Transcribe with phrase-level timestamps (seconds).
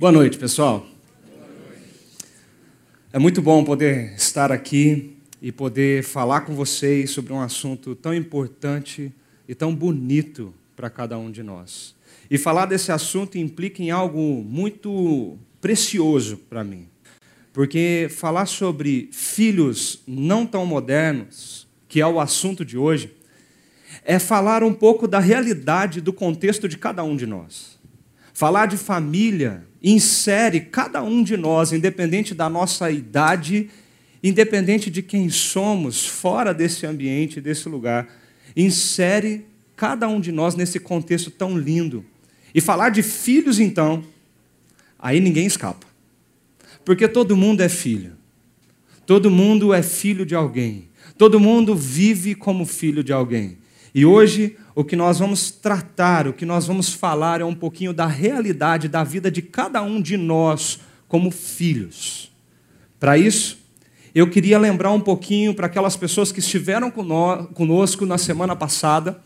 [0.00, 0.86] Boa noite, pessoal.
[3.12, 8.14] É muito bom poder estar aqui e poder falar com vocês sobre um assunto tão
[8.14, 9.12] importante
[9.46, 11.94] e tão bonito para cada um de nós.
[12.30, 16.88] E falar desse assunto implica em algo muito precioso para mim.
[17.52, 23.14] Porque falar sobre filhos não tão modernos, que é o assunto de hoje,
[24.02, 27.78] é falar um pouco da realidade do contexto de cada um de nós.
[28.40, 33.68] Falar de família insere cada um de nós, independente da nossa idade,
[34.24, 38.08] independente de quem somos, fora desse ambiente, desse lugar,
[38.56, 39.44] insere
[39.76, 42.02] cada um de nós nesse contexto tão lindo.
[42.54, 44.02] E falar de filhos, então,
[44.98, 45.86] aí ninguém escapa.
[46.82, 48.14] Porque todo mundo é filho.
[49.04, 50.88] Todo mundo é filho de alguém.
[51.18, 53.58] Todo mundo vive como filho de alguém.
[53.94, 57.92] E hoje o que nós vamos tratar, o que nós vamos falar é um pouquinho
[57.92, 62.30] da realidade da vida de cada um de nós como filhos.
[62.98, 63.58] Para isso,
[64.14, 69.20] eu queria lembrar um pouquinho para aquelas pessoas que estiveram conosco na semana passada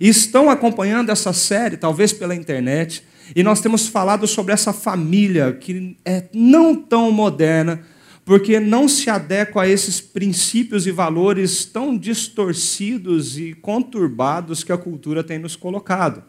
[0.00, 3.02] e estão acompanhando essa série, talvez pela internet,
[3.34, 7.82] e nós temos falado sobre essa família que é não tão moderna,
[8.28, 14.76] porque não se adequa a esses princípios e valores tão distorcidos e conturbados que a
[14.76, 16.22] cultura tem nos colocado.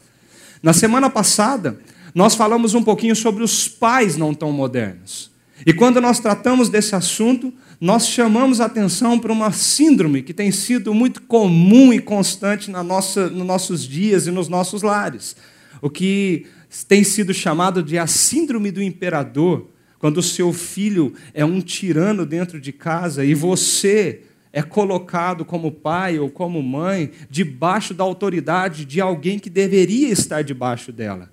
[0.64, 1.78] Na semana passada,
[2.16, 5.30] nós falamos um pouquinho sobre os pais não tão modernos.
[5.66, 10.54] E quando nós tratamos desse assunto, nós chamamos a atenção para uma síndrome que tem
[10.54, 15.36] sido muito comum e constante na nossa, nos nossos dias e nos nossos lares.
[15.82, 16.46] O que
[16.88, 19.68] tem sido chamado de a síndrome do imperador,
[20.00, 25.72] quando o seu filho é um tirano dentro de casa e você é colocado como
[25.72, 31.30] pai ou como mãe debaixo da autoridade de alguém que deveria estar debaixo dela.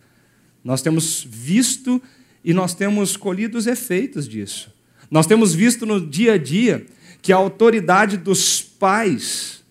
[0.63, 2.03] Nós temos visto
[2.45, 4.75] e nós temos colhido os efeitos disso.
[5.09, 6.85] Nós temos visto no dia a dia
[7.23, 9.65] que a autoridade dos pais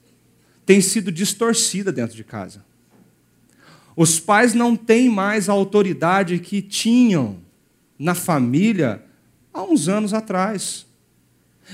[0.65, 2.63] tem sido distorcida dentro de casa.
[3.95, 7.44] Os pais não têm mais a autoridade que tinham
[7.97, 9.03] na família
[9.53, 10.85] há uns anos atrás.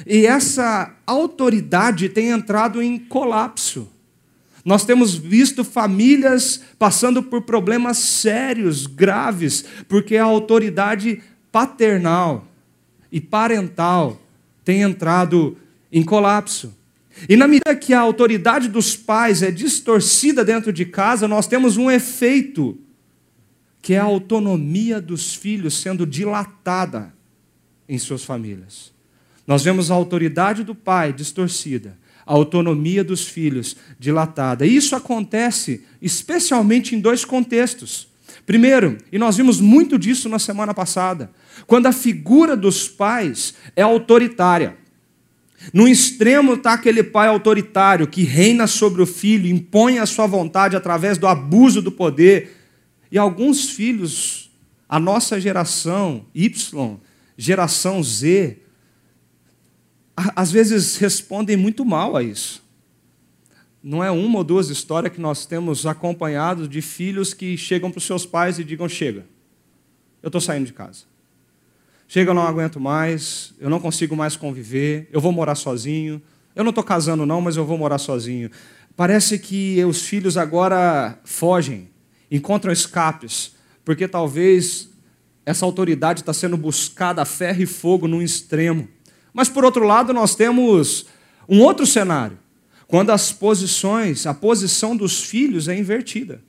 [0.06, 3.90] E essa autoridade tem entrado em colapso.
[4.64, 11.22] Nós temos visto famílias passando por problemas sérios, graves, porque a autoridade
[11.52, 12.48] paternal
[13.12, 14.22] e parental
[14.64, 15.58] tem entrado
[15.92, 16.76] em colapso.
[17.28, 21.76] E na medida que a autoridade dos pais é distorcida dentro de casa, nós temos
[21.76, 22.78] um efeito
[23.82, 27.14] que é a autonomia dos filhos sendo dilatada
[27.90, 28.94] em suas famílias.
[29.46, 34.66] Nós vemos a autoridade do pai distorcida, a autonomia dos filhos dilatada.
[34.66, 38.08] E isso acontece especialmente em dois contextos.
[38.46, 41.32] Primeiro, e nós vimos muito disso na semana passada,
[41.66, 44.78] quando a figura dos pais é autoritária.
[45.74, 50.76] No extremo está aquele pai autoritário que reina sobre o filho, impõe a sua vontade
[50.76, 52.61] através do abuso do poder
[53.12, 54.50] e alguns filhos,
[54.88, 56.98] a nossa geração Y,
[57.38, 58.58] geração Z,
[60.16, 62.64] às vezes respondem muito mal a isso.
[63.84, 67.98] Não é uma ou duas histórias que nós temos acompanhado de filhos que chegam para
[67.98, 69.26] os seus pais e digam: chega,
[70.22, 71.04] eu estou saindo de casa.
[72.08, 76.22] Chega, eu não aguento mais, eu não consigo mais conviver, eu vou morar sozinho.
[76.54, 78.52] Eu não estou casando, não, mas eu vou morar sozinho.
[78.96, 81.91] Parece que os filhos agora fogem
[82.32, 83.54] encontram escapes,
[83.84, 84.90] porque talvez
[85.46, 88.88] essa autoridade está sendo buscada a ferro e fogo num extremo.
[89.34, 91.06] Mas, por outro lado, nós temos
[91.48, 92.40] um outro cenário,
[92.88, 96.42] quando as posições, a posição dos filhos é invertida.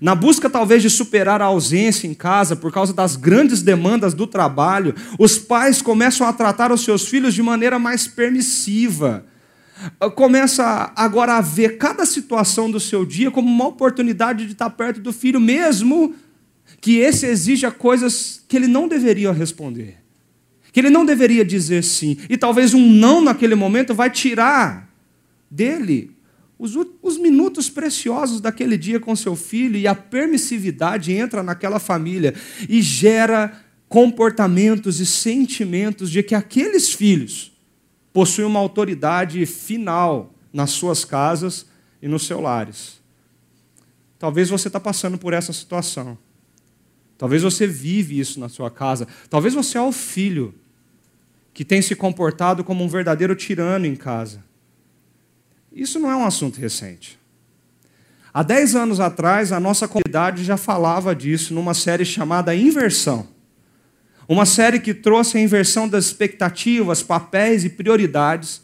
[0.00, 4.26] Na busca, talvez, de superar a ausência em casa por causa das grandes demandas do
[4.26, 9.26] trabalho, os pais começam a tratar os seus filhos de maneira mais permissiva
[10.14, 15.00] começa agora a ver cada situação do seu dia como uma oportunidade de estar perto
[15.00, 16.14] do filho, mesmo
[16.80, 19.96] que esse exija coisas que ele não deveria responder,
[20.72, 22.16] que ele não deveria dizer sim.
[22.28, 24.88] E talvez um não naquele momento vai tirar
[25.50, 26.10] dele
[26.58, 32.34] os, os minutos preciosos daquele dia com seu filho, e a permissividade entra naquela família
[32.68, 37.53] e gera comportamentos e sentimentos de que aqueles filhos
[38.14, 41.66] possui uma autoridade final nas suas casas
[42.00, 43.02] e nos seus lares.
[44.20, 46.16] Talvez você está passando por essa situação.
[47.18, 49.08] Talvez você vive isso na sua casa.
[49.28, 50.54] Talvez você é o filho
[51.52, 54.44] que tem se comportado como um verdadeiro tirano em casa.
[55.72, 57.18] Isso não é um assunto recente.
[58.32, 63.33] Há dez anos atrás, a nossa comunidade já falava disso numa série chamada Inversão.
[64.28, 68.62] Uma série que trouxe a inversão das expectativas, papéis e prioridades.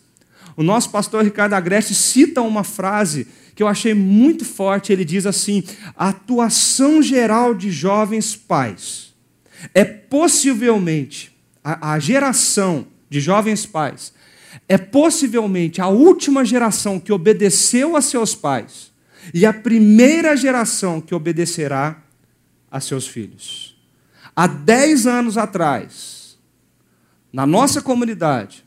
[0.57, 4.93] O nosso pastor Ricardo Agreste cita uma frase que eu achei muito forte.
[4.93, 5.63] Ele diz assim:
[5.97, 9.13] a atuação geral de jovens pais
[9.75, 14.13] é possivelmente, a, a geração de jovens pais,
[14.69, 18.91] é possivelmente a última geração que obedeceu a seus pais
[19.35, 22.03] e a primeira geração que obedecerá
[22.71, 23.80] a seus filhos.
[24.35, 26.39] Há dez anos atrás,
[27.33, 28.65] na nossa comunidade,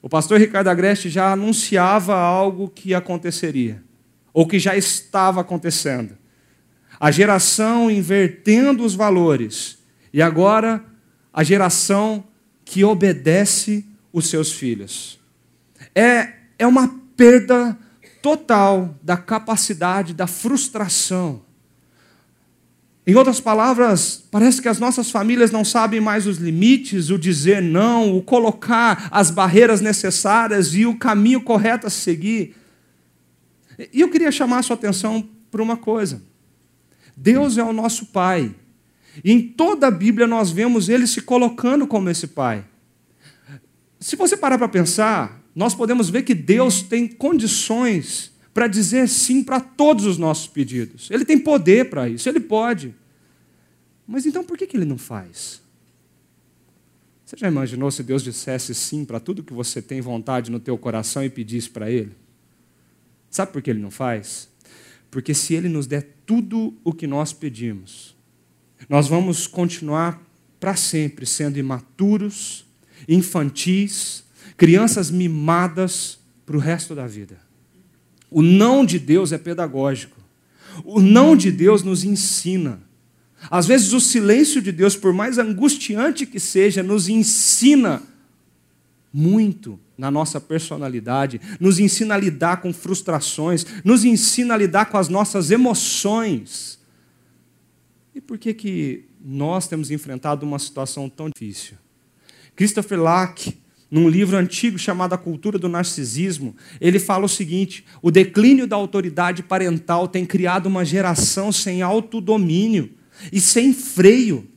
[0.00, 3.82] o pastor Ricardo Agreste já anunciava algo que aconteceria,
[4.32, 6.16] ou que já estava acontecendo.
[6.98, 9.78] A geração invertendo os valores,
[10.12, 10.84] e agora
[11.32, 12.24] a geração
[12.64, 15.20] que obedece os seus filhos.
[15.94, 17.76] É, é uma perda
[18.22, 21.42] total da capacidade, da frustração
[23.06, 27.60] em outras palavras, parece que as nossas famílias não sabem mais os limites, o dizer
[27.60, 32.56] não, o colocar as barreiras necessárias e o caminho correto a seguir.
[33.92, 36.22] E eu queria chamar a sua atenção para uma coisa.
[37.14, 38.54] Deus é o nosso Pai.
[39.22, 42.64] E em toda a Bíblia nós vemos ele se colocando como esse Pai.
[44.00, 49.42] Se você parar para pensar, nós podemos ver que Deus tem condições para dizer sim
[49.42, 51.10] para todos os nossos pedidos.
[51.10, 52.94] Ele tem poder para isso, ele pode.
[54.06, 55.60] Mas então por que, que ele não faz?
[57.26, 60.78] Você já imaginou se Deus dissesse sim para tudo que você tem vontade no teu
[60.78, 62.12] coração e pedisse para ele?
[63.28, 64.48] Sabe por que ele não faz?
[65.10, 68.14] Porque se ele nos der tudo o que nós pedimos,
[68.88, 70.22] nós vamos continuar
[70.60, 72.64] para sempre sendo imaturos,
[73.08, 74.24] infantis,
[74.56, 77.43] crianças mimadas para o resto da vida.
[78.34, 80.20] O não de Deus é pedagógico.
[80.84, 82.82] O não de Deus nos ensina.
[83.48, 88.02] Às vezes, o silêncio de Deus, por mais angustiante que seja, nos ensina
[89.12, 94.98] muito na nossa personalidade, nos ensina a lidar com frustrações, nos ensina a lidar com
[94.98, 96.80] as nossas emoções.
[98.16, 101.76] E por que, que nós temos enfrentado uma situação tão difícil?
[102.56, 103.56] Christopher Lack,
[103.94, 108.74] num livro antigo chamado A Cultura do Narcisismo, ele fala o seguinte: o declínio da
[108.74, 112.90] autoridade parental tem criado uma geração sem autodomínio
[113.32, 114.48] e sem freio,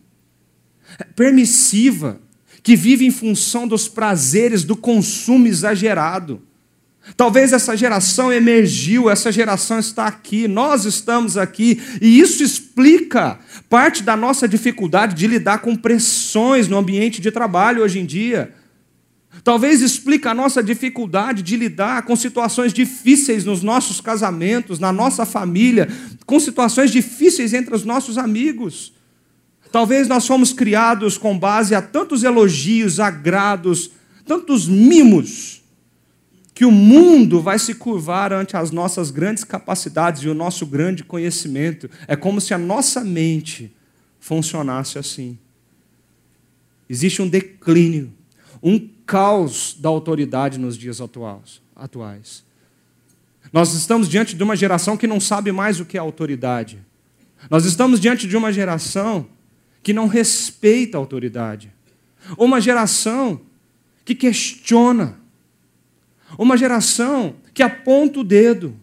[1.16, 2.20] permissiva,
[2.64, 6.42] que vive em função dos prazeres do consumo exagerado.
[7.16, 13.38] Talvez essa geração emergiu, essa geração está aqui, nós estamos aqui, e isso explica
[13.70, 18.57] parte da nossa dificuldade de lidar com pressões no ambiente de trabalho hoje em dia.
[19.48, 25.26] Talvez explique a nossa dificuldade de lidar com situações difíceis nos nossos casamentos, na nossa
[25.26, 25.88] família,
[26.26, 28.92] com situações difíceis entre os nossos amigos.
[29.72, 33.92] Talvez nós fomos criados com base a tantos elogios, agrados,
[34.26, 35.64] tantos mimos,
[36.54, 41.06] que o mundo vai se curvar ante as nossas grandes capacidades e o nosso grande
[41.06, 41.90] conhecimento.
[42.06, 43.74] É como se a nossa mente
[44.20, 45.40] funcionasse assim.
[46.90, 48.12] Existe um declínio,
[48.62, 52.44] um caos da autoridade nos dias atuais.
[53.54, 56.80] Nós estamos diante de uma geração que não sabe mais o que é autoridade.
[57.50, 59.26] Nós estamos diante de uma geração
[59.82, 61.72] que não respeita a autoridade.
[62.38, 63.40] Uma geração
[64.04, 65.18] que questiona.
[66.38, 68.76] Uma geração que aponta o dedo.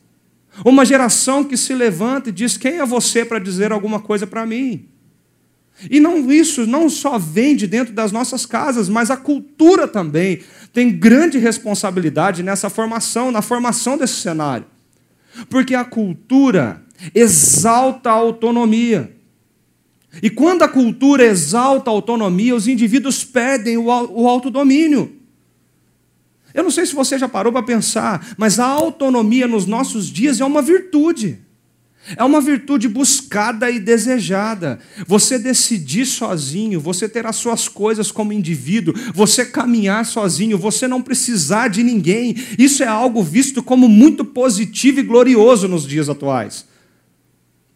[0.65, 4.47] Uma geração que se levanta e diz: Quem é você para dizer alguma coisa para
[4.47, 4.89] mim?
[5.91, 10.41] E não isso não só vem de dentro das nossas casas, mas a cultura também
[10.73, 14.67] tem grande responsabilidade nessa formação, na formação desse cenário.
[15.49, 16.83] Porque a cultura
[17.15, 19.15] exalta a autonomia.
[20.23, 25.17] E quando a cultura exalta a autonomia, os indivíduos perdem o autodomínio.
[26.55, 30.41] Eu não sei se você já parou para pensar, mas a autonomia nos nossos dias
[30.41, 31.41] é uma virtude.
[32.17, 34.79] É uma virtude buscada e desejada.
[35.07, 41.01] Você decidir sozinho, você ter as suas coisas como indivíduo, você caminhar sozinho, você não
[41.01, 42.37] precisar de ninguém.
[42.59, 46.67] Isso é algo visto como muito positivo e glorioso nos dias atuais.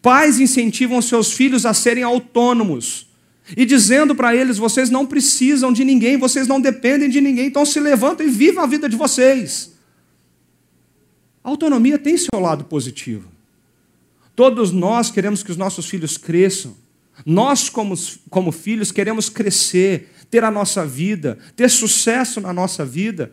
[0.02, 3.08] Pais incentivam seus filhos a serem autônomos
[3.56, 7.64] e dizendo para eles: vocês não precisam de ninguém, vocês não dependem de ninguém, então
[7.64, 9.72] se levantem e vivam a vida de vocês.
[11.42, 13.37] A autonomia tem seu lado positivo.
[14.38, 16.76] Todos nós queremos que os nossos filhos cresçam.
[17.26, 17.96] Nós, como,
[18.30, 23.32] como filhos, queremos crescer, ter a nossa vida, ter sucesso na nossa vida.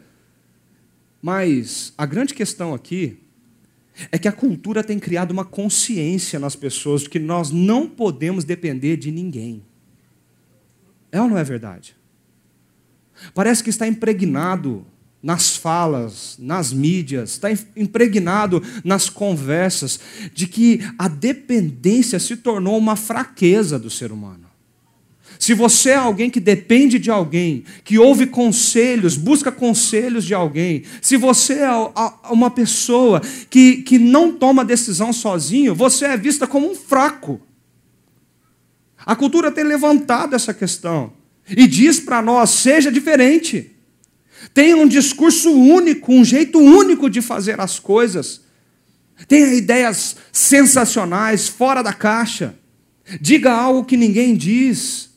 [1.22, 3.20] Mas a grande questão aqui
[4.12, 8.44] é que a cultura tem criado uma consciência nas pessoas de que nós não podemos
[8.44, 9.64] depender de ninguém.
[11.12, 11.96] É ou não é verdade?
[13.32, 14.84] Parece que está impregnado
[15.26, 20.00] nas falas, nas mídias, está impregnado nas conversas,
[20.32, 24.46] de que a dependência se tornou uma fraqueza do ser humano.
[25.40, 30.84] Se você é alguém que depende de alguém, que ouve conselhos, busca conselhos de alguém,
[31.02, 31.72] se você é
[32.30, 37.42] uma pessoa que, que não toma decisão sozinho, você é vista como um fraco.
[39.04, 41.14] A cultura tem levantado essa questão
[41.50, 43.75] e diz para nós: seja diferente.
[44.54, 48.42] Tenha um discurso único, um jeito único de fazer as coisas.
[49.28, 52.58] Tenha ideias sensacionais, fora da caixa.
[53.22, 55.10] Diga algo que ninguém diz.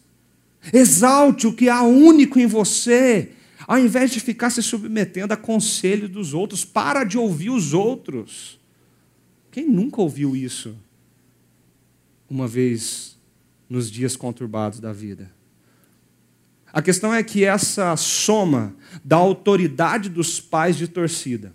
[0.73, 3.31] Exalte o que há único em você,
[3.67, 6.65] ao invés de ficar se submetendo a conselho dos outros.
[6.65, 8.59] Para de ouvir os outros.
[9.51, 10.77] Quem nunca ouviu isso
[12.29, 13.17] uma vez
[13.69, 15.38] nos dias conturbados da vida?
[16.73, 21.53] A questão é que essa soma da autoridade dos pais de torcida,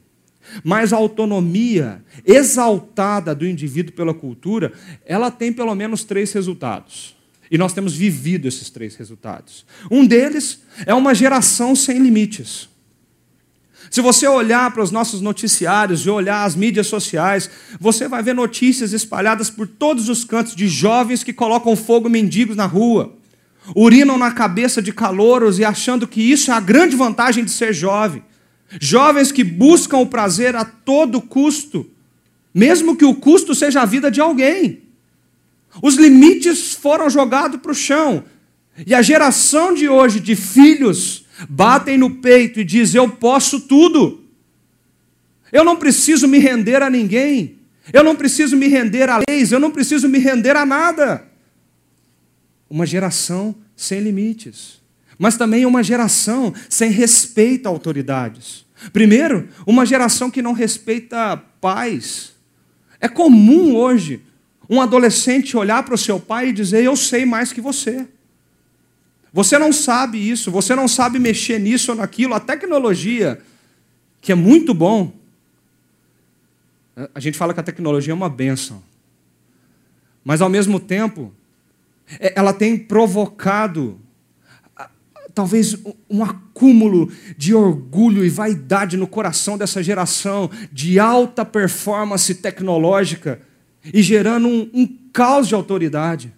[0.64, 4.74] mais a autonomia exaltada do indivíduo pela cultura,
[5.06, 7.16] ela tem pelo menos três resultados.
[7.50, 9.66] E nós temos vivido esses três resultados.
[9.90, 12.68] Um deles é uma geração sem limites.
[13.92, 18.34] Se você olhar para os nossos noticiários e olhar as mídias sociais, você vai ver
[18.34, 23.16] notícias espalhadas por todos os cantos de jovens que colocam fogo mendigos na rua
[23.76, 27.74] urinam na cabeça de calouros e achando que isso é a grande vantagem de ser
[27.74, 28.24] jovem.
[28.80, 31.90] Jovens que buscam o prazer a todo custo,
[32.54, 34.82] mesmo que o custo seja a vida de alguém.
[35.82, 38.24] Os limites foram jogados para o chão.
[38.86, 44.24] E a geração de hoje de filhos batem no peito e diz: Eu posso tudo.
[45.52, 47.58] Eu não preciso me render a ninguém.
[47.92, 49.52] Eu não preciso me render a leis.
[49.52, 51.33] Eu não preciso me render a nada
[52.74, 54.82] uma geração sem limites,
[55.20, 58.66] mas também uma geração sem respeito a autoridades.
[58.92, 62.34] Primeiro, uma geração que não respeita pais.
[63.00, 64.24] É comum hoje
[64.68, 68.08] um adolescente olhar para o seu pai e dizer: Eu sei mais que você.
[69.32, 72.34] Você não sabe isso, você não sabe mexer nisso ou naquilo.
[72.34, 73.40] A tecnologia,
[74.20, 75.14] que é muito bom,
[77.14, 78.82] a gente fala que a tecnologia é uma benção,
[80.26, 81.32] mas ao mesmo tempo,
[82.20, 84.00] ela tem provocado
[85.34, 85.76] talvez
[86.10, 93.42] um acúmulo de orgulho e vaidade no coração dessa geração de alta performance tecnológica
[93.92, 96.34] e gerando um, um caos de autoridade.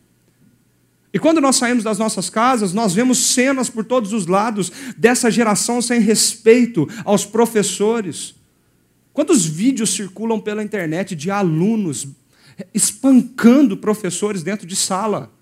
[1.13, 5.31] E quando nós saímos das nossas casas, nós vemos cenas por todos os lados dessa
[5.31, 8.35] geração sem respeito aos professores.
[9.13, 12.07] Quantos vídeos circulam pela internet de alunos
[12.73, 15.34] espancando professores dentro de sala?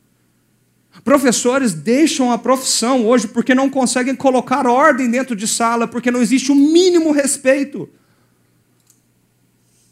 [1.03, 6.21] Professores deixam a profissão hoje porque não conseguem colocar ordem dentro de sala, porque não
[6.21, 7.89] existe o mínimo respeito.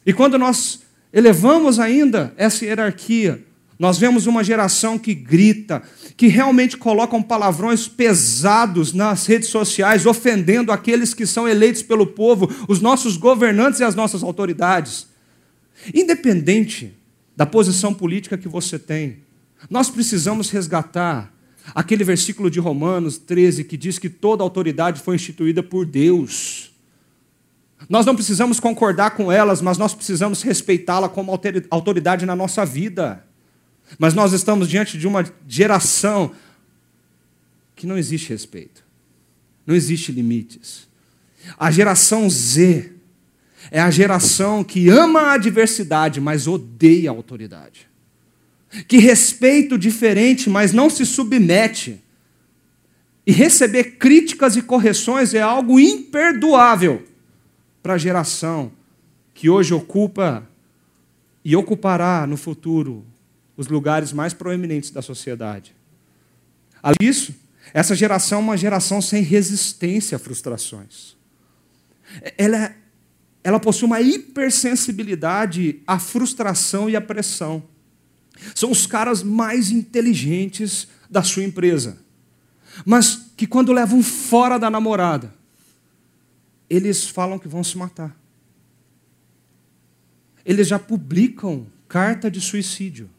[0.06, 0.80] E quando nós
[1.12, 3.44] elevamos ainda essa hierarquia,
[3.78, 5.82] nós vemos uma geração que grita,
[6.16, 12.48] que realmente colocam palavrões pesados nas redes sociais, ofendendo aqueles que são eleitos pelo povo,
[12.68, 15.08] os nossos governantes e as nossas autoridades.
[15.92, 16.96] Independente
[17.36, 19.21] da posição política que você tem,
[19.70, 21.32] nós precisamos resgatar
[21.74, 26.72] aquele versículo de Romanos 13 que diz que toda autoridade foi instituída por Deus.
[27.88, 31.32] Nós não precisamos concordar com elas, mas nós precisamos respeitá-la como
[31.70, 33.24] autoridade na nossa vida.
[33.98, 36.32] Mas nós estamos diante de uma geração
[37.74, 38.84] que não existe respeito,
[39.66, 40.88] não existe limites.
[41.58, 42.92] A geração Z
[43.70, 47.91] é a geração que ama a diversidade, mas odeia a autoridade
[48.88, 52.02] que respeita o diferente, mas não se submete.
[53.26, 57.06] E receber críticas e correções é algo imperdoável
[57.82, 58.72] para a geração
[59.34, 60.48] que hoje ocupa
[61.44, 63.04] e ocupará no futuro
[63.56, 65.74] os lugares mais proeminentes da sociedade.
[66.82, 67.34] Além disso,
[67.72, 71.16] essa geração é uma geração sem resistência a frustrações.
[72.36, 72.74] Ela,
[73.42, 77.62] ela possui uma hipersensibilidade à frustração e à pressão.
[78.54, 81.98] São os caras mais inteligentes da sua empresa.
[82.84, 85.32] Mas que quando levam fora da namorada,
[86.68, 88.16] eles falam que vão se matar.
[90.44, 93.10] Eles já publicam carta de suicídio.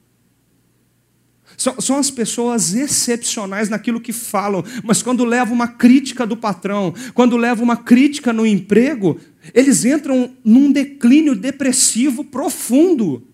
[1.55, 6.93] São, são, as pessoas excepcionais naquilo que falam, mas quando levam uma crítica do patrão,
[7.13, 9.19] quando levam uma crítica no emprego,
[9.53, 13.27] eles entram num declínio depressivo profundo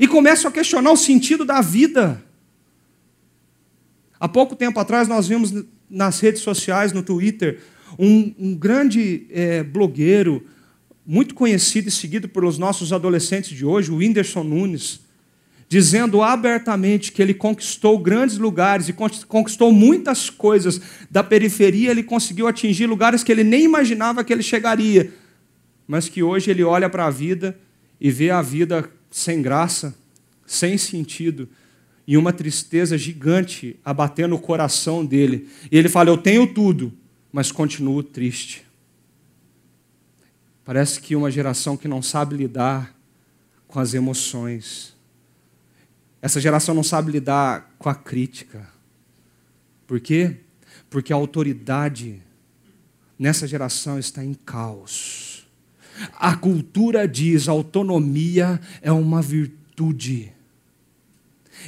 [0.00, 2.22] e começam a questionar o sentido da vida.
[4.20, 5.54] Há pouco tempo atrás nós vimos
[5.88, 7.60] nas redes sociais, no Twitter,
[7.98, 10.44] um, um grande é, blogueiro,
[11.06, 15.00] muito conhecido e seguido pelos nossos adolescentes de hoje, o Whindersson Nunes,
[15.68, 20.80] dizendo abertamente que ele conquistou grandes lugares e conquistou muitas coisas
[21.10, 25.12] da periferia, ele conseguiu atingir lugares que ele nem imaginava que ele chegaria,
[25.86, 27.58] mas que hoje ele olha para a vida
[28.00, 29.94] e vê a vida sem graça,
[30.46, 31.48] sem sentido,
[32.06, 35.48] e uma tristeza gigante abatendo o coração dele.
[35.70, 36.92] E ele fala: Eu tenho tudo,
[37.30, 38.64] mas continuo triste.
[40.64, 42.94] Parece que uma geração que não sabe lidar
[43.66, 44.94] com as emoções.
[46.20, 48.68] Essa geração não sabe lidar com a crítica.
[49.86, 50.36] Por quê?
[50.90, 52.22] Porque a autoridade
[53.18, 55.27] nessa geração está em caos.
[56.14, 60.32] A cultura diz autonomia é uma virtude.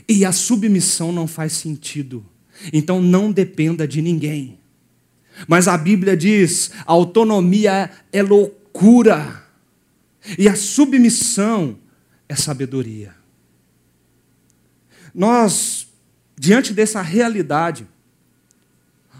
[0.09, 2.25] E a submissão não faz sentido.
[2.73, 4.59] Então não dependa de ninguém.
[5.49, 9.45] Mas a Bíblia diz: a autonomia é loucura.
[10.39, 11.79] E a submissão
[12.29, 13.15] é sabedoria.
[15.15, 15.89] Nós,
[16.39, 17.87] diante dessa realidade,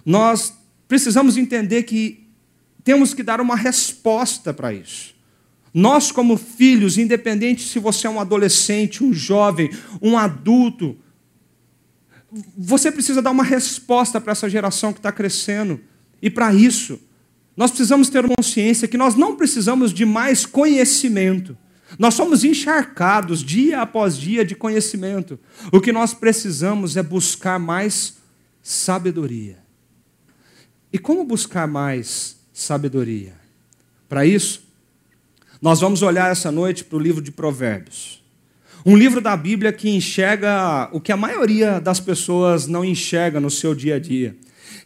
[0.05, 0.55] nós
[0.87, 2.29] precisamos entender que
[2.85, 5.15] temos que dar uma resposta para isso.
[5.73, 9.71] Nós, como filhos, independente se você é um adolescente, um jovem,
[10.03, 10.97] um adulto,
[12.57, 15.81] você precisa dar uma resposta para essa geração que está crescendo.
[16.21, 17.01] E para isso,
[17.57, 21.57] nós precisamos ter consciência que nós não precisamos de mais conhecimento.
[21.99, 25.39] Nós somos encharcados dia após dia de conhecimento.
[25.73, 28.17] O que nós precisamos é buscar mais
[28.63, 29.59] sabedoria.
[30.93, 32.40] E como buscar mais sabedoria?
[34.09, 34.63] Para isso,
[35.63, 38.23] nós vamos olhar essa noite para o livro de Provérbios.
[38.85, 43.51] Um livro da Bíblia que enxerga o que a maioria das pessoas não enxerga no
[43.51, 44.37] seu dia a dia.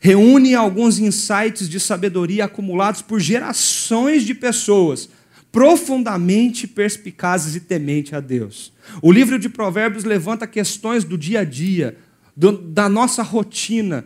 [0.00, 5.08] Reúne alguns insights de sabedoria acumulados por gerações de pessoas
[5.50, 8.72] profundamente perspicazes e temente a Deus.
[9.00, 11.96] O livro de Provérbios levanta questões do dia a dia,
[12.36, 14.04] do, da nossa rotina,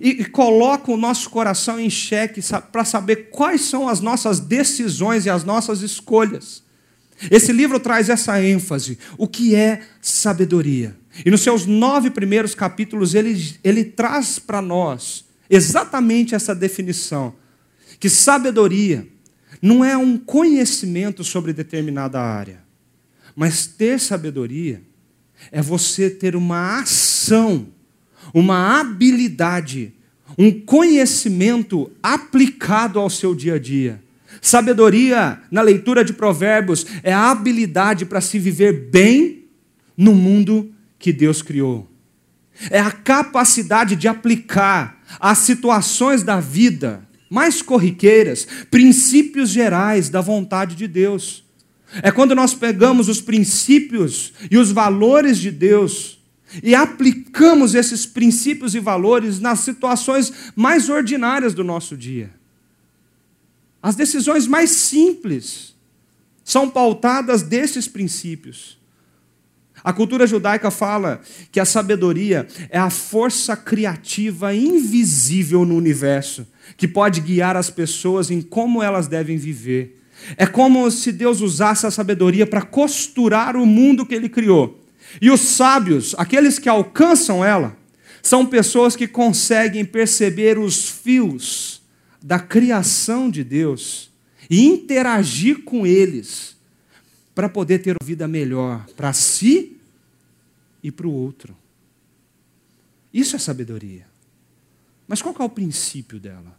[0.00, 2.40] e, e coloca o nosso coração em xeque
[2.72, 6.64] para saber quais são as nossas decisões e as nossas escolhas.
[7.30, 10.96] Esse livro traz essa ênfase, o que é sabedoria.
[11.24, 17.34] E nos seus nove primeiros capítulos, ele, ele traz para nós exatamente essa definição:
[17.98, 19.06] que sabedoria
[19.62, 22.62] não é um conhecimento sobre determinada área,
[23.34, 24.82] mas ter sabedoria
[25.50, 27.68] é você ter uma ação,
[28.36, 29.94] uma habilidade,
[30.36, 34.02] um conhecimento aplicado ao seu dia a dia.
[34.42, 39.46] Sabedoria, na leitura de Provérbios, é a habilidade para se viver bem
[39.96, 41.90] no mundo que Deus criou.
[42.68, 50.76] É a capacidade de aplicar as situações da vida mais corriqueiras, princípios gerais da vontade
[50.76, 51.42] de Deus.
[52.02, 56.15] É quando nós pegamos os princípios e os valores de Deus
[56.62, 62.30] e aplicamos esses princípios e valores nas situações mais ordinárias do nosso dia.
[63.82, 65.74] As decisões mais simples
[66.42, 68.78] são pautadas desses princípios.
[69.84, 71.20] A cultura judaica fala
[71.52, 78.30] que a sabedoria é a força criativa invisível no universo, que pode guiar as pessoas
[78.30, 80.02] em como elas devem viver.
[80.36, 84.85] É como se Deus usasse a sabedoria para costurar o mundo que ele criou.
[85.20, 87.76] E os sábios, aqueles que alcançam ela,
[88.22, 91.82] são pessoas que conseguem perceber os fios
[92.22, 94.10] da criação de Deus
[94.50, 96.56] e interagir com eles
[97.34, 99.76] para poder ter uma vida melhor para si
[100.82, 101.56] e para o outro.
[103.12, 104.06] Isso é sabedoria.
[105.06, 106.58] Mas qual é o princípio dela?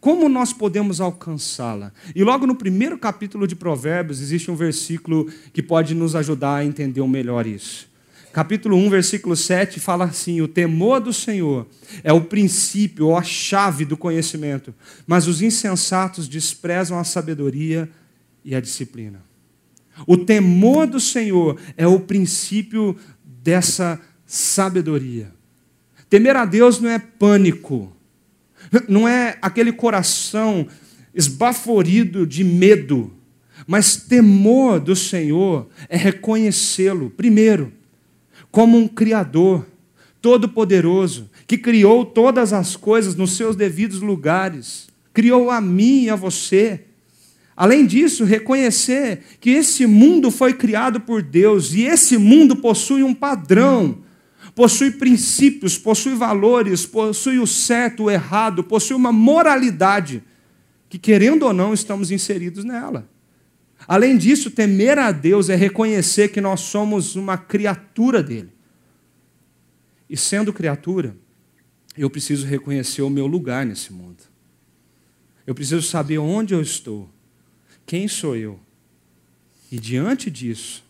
[0.00, 1.92] Como nós podemos alcançá-la?
[2.14, 6.64] E logo no primeiro capítulo de Provérbios existe um versículo que pode nos ajudar a
[6.64, 7.87] entender melhor isso.
[8.32, 11.66] Capítulo 1, versículo 7 fala assim: O temor do Senhor
[12.04, 14.74] é o princípio ou a chave do conhecimento,
[15.06, 17.88] mas os insensatos desprezam a sabedoria
[18.44, 19.22] e a disciplina.
[20.06, 25.32] O temor do Senhor é o princípio dessa sabedoria.
[26.08, 27.92] Temer a Deus não é pânico,
[28.88, 30.66] não é aquele coração
[31.14, 33.12] esbaforido de medo,
[33.66, 37.72] mas temor do Senhor é reconhecê-lo, primeiro,
[38.50, 39.66] como um Criador
[40.20, 46.16] todo-poderoso, que criou todas as coisas nos seus devidos lugares, criou a mim e a
[46.16, 46.84] você
[47.58, 53.12] Além disso, reconhecer que esse mundo foi criado por Deus e esse mundo possui um
[53.12, 53.98] padrão.
[54.54, 60.22] possui princípios, possui valores, possui o certo, o errado, possui uma moralidade
[60.88, 63.08] que, querendo ou não, estamos inseridos nela.
[63.88, 68.52] Além disso, temer a Deus é reconhecer que nós somos uma criatura dele.
[70.10, 71.16] E sendo criatura,
[71.96, 74.22] eu preciso reconhecer o meu lugar nesse mundo.
[75.46, 77.08] Eu preciso saber onde eu estou,
[77.86, 78.60] quem sou eu.
[79.72, 80.84] E diante disso,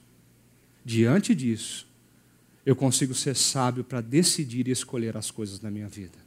[0.84, 1.86] diante disso,
[2.66, 6.18] eu consigo ser sábio para decidir e escolher as coisas na minha vida.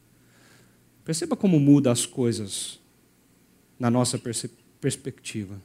[1.03, 2.79] Perceba como muda as coisas
[3.77, 4.17] na nossa
[4.79, 5.61] perspectiva.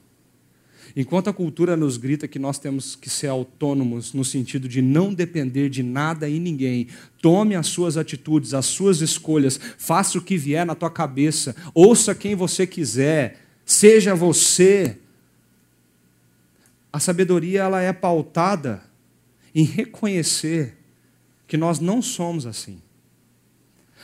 [0.95, 5.13] Enquanto a cultura nos grita que nós temos que ser autônomos no sentido de não
[5.13, 6.87] depender de nada e ninguém,
[7.21, 12.15] tome as suas atitudes, as suas escolhas, faça o que vier na tua cabeça, ouça
[12.15, 14.97] quem você quiser, seja você.
[16.91, 18.83] A sabedoria ela é pautada
[19.53, 20.77] em reconhecer
[21.47, 22.81] que nós não somos assim,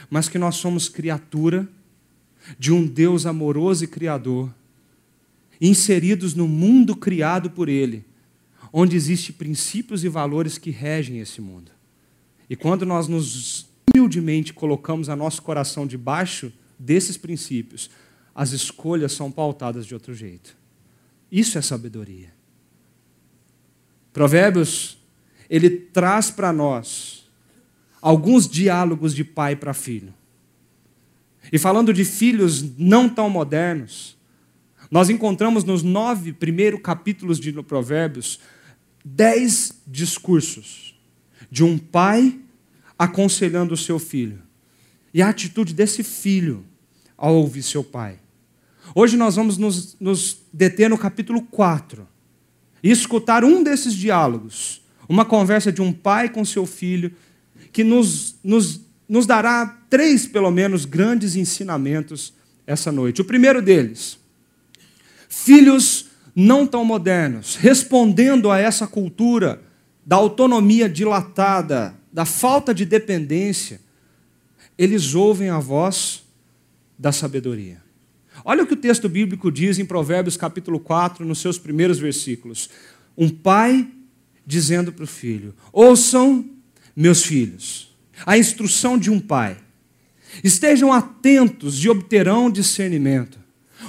[0.09, 1.67] mas que nós somos criatura
[2.57, 4.53] de um Deus amoroso e criador
[5.59, 8.05] inseridos no mundo criado por Ele,
[8.71, 11.71] onde existem princípios e valores que regem esse mundo.
[12.49, 17.89] E quando nós nos humildemente colocamos a nosso coração debaixo desses princípios,
[18.33, 20.57] as escolhas são pautadas de outro jeito.
[21.31, 22.33] Isso é sabedoria.
[24.11, 24.97] Provérbios,
[25.49, 27.29] ele traz para nós
[28.01, 30.13] alguns diálogos de pai para filho.
[31.51, 34.17] E falando de filhos não tão modernos,
[34.93, 38.39] nós encontramos nos nove primeiros capítulos de Provérbios
[39.03, 40.95] dez discursos
[41.49, 42.39] de um pai
[42.97, 44.39] aconselhando o seu filho.
[45.11, 46.63] E a atitude desse filho
[47.17, 48.19] ao ouvir seu pai.
[48.93, 52.07] Hoje nós vamos nos, nos deter no capítulo 4
[52.83, 57.11] e escutar um desses diálogos, uma conversa de um pai com seu filho,
[57.71, 62.31] que nos, nos, nos dará três, pelo menos, grandes ensinamentos
[62.67, 63.21] essa noite.
[63.21, 64.21] O primeiro deles
[65.33, 69.61] filhos não tão modernos, respondendo a essa cultura
[70.05, 73.81] da autonomia dilatada, da falta de dependência,
[74.77, 76.23] eles ouvem a voz
[76.97, 77.81] da sabedoria.
[78.45, 82.69] Olha o que o texto bíblico diz em Provérbios capítulo 4, nos seus primeiros versículos.
[83.17, 83.87] Um pai
[84.45, 86.45] dizendo para o filho: Ouçam,
[86.95, 89.57] meus filhos, a instrução de um pai.
[90.43, 93.42] Estejam atentos e obterão discernimento.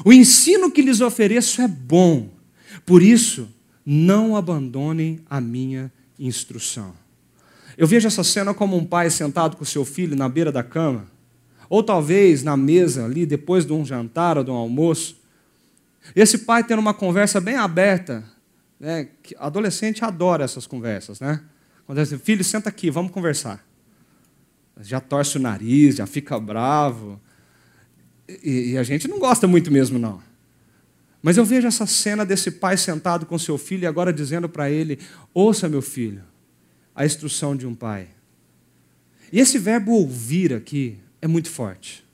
[0.04, 2.30] O ensino que lhes ofereço é bom,
[2.86, 3.48] por isso,
[3.84, 6.94] não abandonem a minha instrução.
[7.76, 11.06] Eu vejo essa cena como um pai sentado com seu filho na beira da cama,
[11.68, 15.16] ou talvez na mesa ali, depois de um jantar ou de um almoço.
[16.14, 18.24] Esse pai tendo uma conversa bem aberta.
[18.78, 19.08] Né?
[19.38, 21.40] Adolescente adora essas conversas, né?
[21.86, 23.64] Quando diz, filho, senta aqui, vamos conversar.
[24.80, 27.20] Já torce o nariz, já fica bravo.
[28.28, 30.22] E, e a gente não gosta muito mesmo, não.
[31.22, 34.70] Mas eu vejo essa cena desse pai sentado com seu filho e agora dizendo para
[34.70, 34.98] ele:
[35.32, 36.22] Ouça, meu filho,
[36.94, 38.08] a instrução de um pai.
[39.32, 42.04] E esse verbo ouvir aqui é muito forte.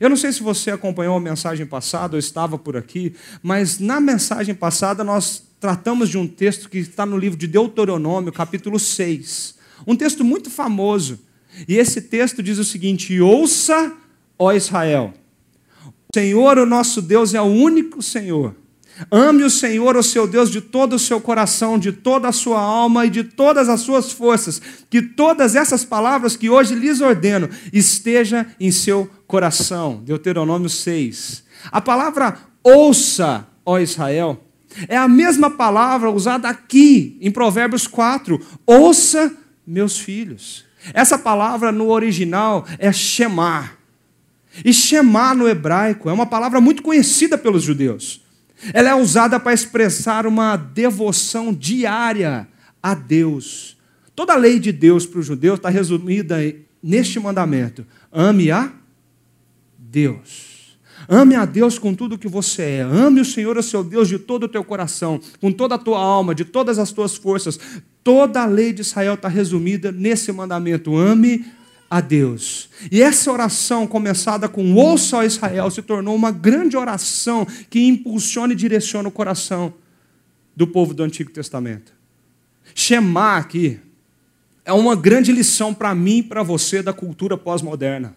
[0.00, 4.00] Eu não sei se você acompanhou a mensagem passada ou estava por aqui, mas na
[4.00, 9.54] mensagem passada nós tratamos de um texto que está no livro de Deuteronômio, capítulo 6.
[9.86, 11.18] Um texto muito famoso.
[11.68, 13.96] E esse texto diz o seguinte: Ouça
[14.42, 15.14] ó Israel.
[15.86, 18.54] O Senhor, o nosso Deus, é o único Senhor.
[19.10, 22.60] Ame o Senhor, o seu Deus, de todo o seu coração, de toda a sua
[22.60, 24.60] alma e de todas as suas forças.
[24.90, 30.02] Que todas essas palavras que hoje lhes ordeno esteja em seu coração.
[30.04, 31.44] Deuteronômio 6.
[31.70, 34.44] A palavra ouça, ó Israel,
[34.88, 38.40] é a mesma palavra usada aqui em Provérbios 4.
[38.66, 39.32] Ouça,
[39.66, 40.64] meus filhos.
[40.92, 43.81] Essa palavra no original é chamar.
[44.64, 48.22] E Shema no hebraico é uma palavra muito conhecida pelos judeus.
[48.72, 52.46] Ela é usada para expressar uma devoção diária
[52.82, 53.76] a Deus.
[54.14, 56.36] Toda a lei de Deus para os judeus está resumida
[56.82, 58.72] neste mandamento: ame a
[59.78, 60.52] Deus.
[61.08, 62.80] Ame a Deus com tudo o que você é.
[62.82, 65.98] Ame o Senhor, o seu Deus, de todo o teu coração, com toda a tua
[65.98, 67.58] alma, de todas as tuas forças.
[68.04, 71.44] Toda a lei de Israel está resumida nesse mandamento: ame
[71.92, 72.70] a Deus.
[72.90, 78.54] E essa oração, começada com ouça a Israel, se tornou uma grande oração que impulsiona
[78.54, 79.74] e direciona o coração
[80.56, 81.92] do povo do Antigo Testamento.
[82.74, 83.78] Shema aqui
[84.64, 88.16] é uma grande lição para mim e para você da cultura pós-moderna.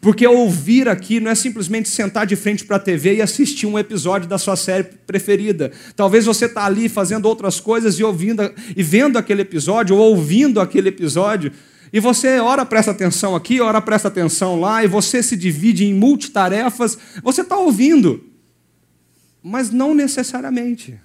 [0.00, 3.78] Porque ouvir aqui não é simplesmente sentar de frente para a TV e assistir um
[3.78, 5.70] episódio da sua série preferida.
[5.94, 8.42] Talvez você está ali fazendo outras coisas e ouvindo
[8.76, 11.52] e vendo aquele episódio ou ouvindo aquele episódio
[11.94, 15.94] E você ora presta atenção aqui, ora presta atenção lá, e você se divide em
[15.94, 16.98] multitarefas.
[17.22, 18.20] Você está ouvindo,
[19.40, 21.00] mas não necessariamente.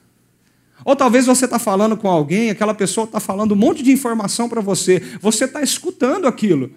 [0.84, 4.50] Ou talvez você está falando com alguém, aquela pessoa está falando um monte de informação
[4.50, 6.72] para você, você está escutando aquilo,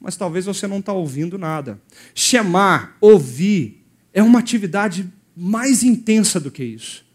[0.00, 1.80] mas talvez você não está ouvindo nada.
[2.12, 7.06] Chamar, ouvir, é uma atividade mais intensa do que isso.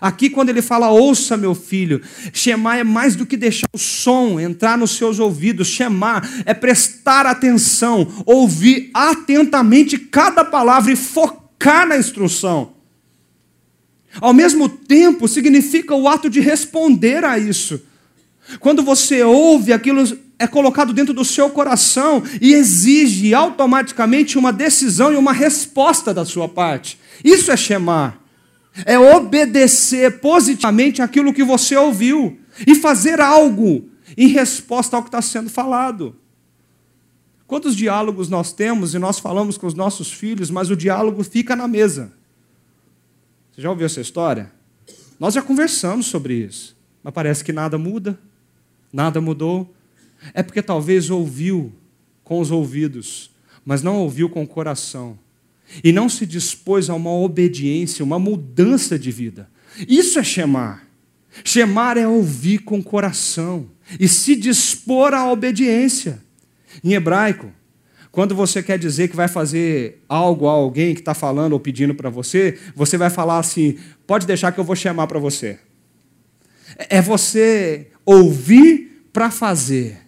[0.00, 2.00] Aqui, quando ele fala, ouça meu filho,
[2.32, 5.68] chamar é mais do que deixar o som entrar nos seus ouvidos.
[5.68, 12.72] Chamar é prestar atenção, ouvir atentamente cada palavra e focar na instrução.
[14.20, 17.80] Ao mesmo tempo, significa o ato de responder a isso.
[18.60, 20.04] Quando você ouve, aquilo
[20.38, 26.24] é colocado dentro do seu coração e exige automaticamente uma decisão e uma resposta da
[26.24, 26.98] sua parte.
[27.24, 28.21] Isso é chamar
[28.86, 35.22] é obedecer positivamente aquilo que você ouviu e fazer algo em resposta ao que está
[35.22, 36.16] sendo falado.
[37.46, 41.54] Quantos diálogos nós temos e nós falamos com os nossos filhos, mas o diálogo fica
[41.54, 42.12] na mesa?
[43.52, 44.50] Você já ouviu essa história?
[45.20, 48.18] Nós já conversamos sobre isso, mas parece que nada muda,
[48.92, 49.72] nada mudou.
[50.32, 51.72] É porque talvez ouviu
[52.24, 53.30] com os ouvidos,
[53.64, 55.18] mas não ouviu com o coração
[55.82, 59.48] e não se dispôs a uma obediência, uma mudança de vida.
[59.88, 60.86] Isso é chamar.
[61.44, 66.22] Chamar é ouvir com o coração e se dispor à obediência.
[66.82, 67.52] Em hebraico,
[68.10, 71.94] quando você quer dizer que vai fazer algo a alguém que está falando ou pedindo
[71.94, 75.58] para você, você vai falar assim: pode deixar que eu vou chamar para você.
[76.76, 79.98] É você ouvir para fazer.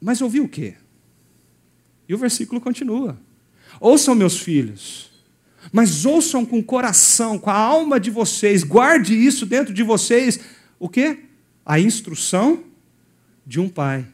[0.00, 0.74] Mas ouvir o quê?
[2.08, 3.18] E o versículo continua.
[3.80, 5.10] Ouçam, meus filhos,
[5.72, 10.40] mas ouçam com o coração, com a alma de vocês, guarde isso dentro de vocês.
[10.78, 11.18] O quê?
[11.64, 12.64] A instrução
[13.46, 14.06] de um pai.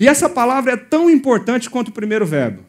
[0.00, 2.62] E essa palavra é tão importante quanto o primeiro verbo.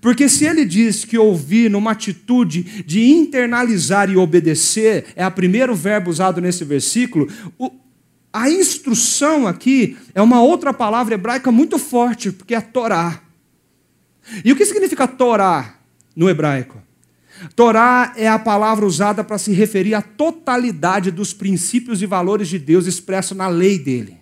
[0.00, 5.74] Porque se ele diz que ouvir numa atitude de internalizar e obedecer, é o primeiro
[5.74, 7.70] verbo usado nesse versículo, o,
[8.32, 13.22] a instrução aqui é uma outra palavra hebraica muito forte, porque é a Torá.
[14.44, 15.78] E o que significa Torá
[16.14, 16.82] no hebraico?
[17.54, 22.58] Torá é a palavra usada para se referir à totalidade dos princípios e valores de
[22.58, 24.16] Deus expressos na lei dele.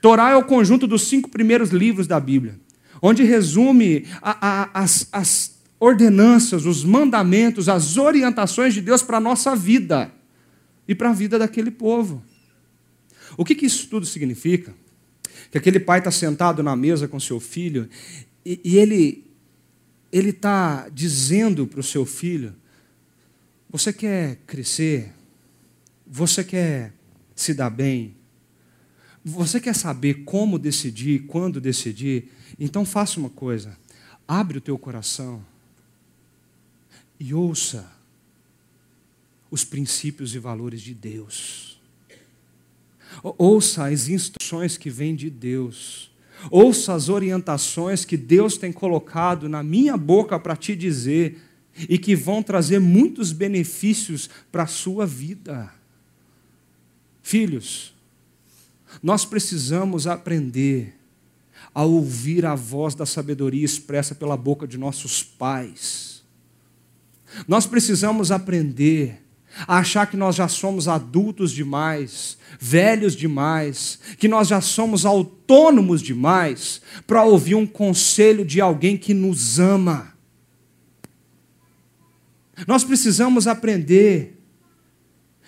[0.00, 2.58] Torá é o conjunto dos cinco primeiros livros da Bíblia,
[3.00, 9.20] onde resume a, a, as, as ordenanças, os mandamentos, as orientações de Deus para a
[9.20, 10.12] nossa vida
[10.86, 12.22] e para a vida daquele povo.
[13.36, 14.74] O que, que isso tudo significa?
[15.50, 17.88] Que aquele pai está sentado na mesa com seu filho
[18.44, 19.32] e, e ele
[20.12, 22.54] ele está dizendo para o seu filho:
[23.70, 25.12] você quer crescer?
[26.06, 26.92] Você quer
[27.34, 28.14] se dar bem?
[29.24, 32.30] Você quer saber como decidir, quando decidir?
[32.60, 33.78] Então faça uma coisa:
[34.28, 35.44] abre o teu coração
[37.18, 37.90] e ouça
[39.50, 41.80] os princípios e valores de Deus.
[43.22, 46.11] Ouça as instruções que vêm de Deus.
[46.50, 51.40] Ouça as orientações que Deus tem colocado na minha boca para te dizer
[51.88, 55.72] e que vão trazer muitos benefícios para a sua vida.
[57.22, 57.94] Filhos,
[59.02, 60.94] nós precisamos aprender
[61.74, 66.22] a ouvir a voz da sabedoria expressa pela boca de nossos pais.
[67.48, 69.22] Nós precisamos aprender
[69.66, 76.80] achar que nós já somos adultos demais, velhos demais, que nós já somos autônomos demais
[77.06, 80.12] para ouvir um conselho de alguém que nos ama.
[82.66, 84.41] Nós precisamos aprender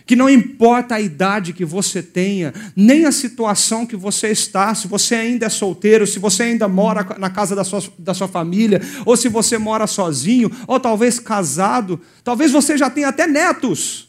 [0.06, 4.86] que não importa a idade que você tenha, nem a situação que você está, se
[4.86, 8.82] você ainda é solteiro, se você ainda mora na casa da sua, da sua família,
[9.06, 14.08] ou se você mora sozinho, ou talvez casado, talvez você já tenha até netos,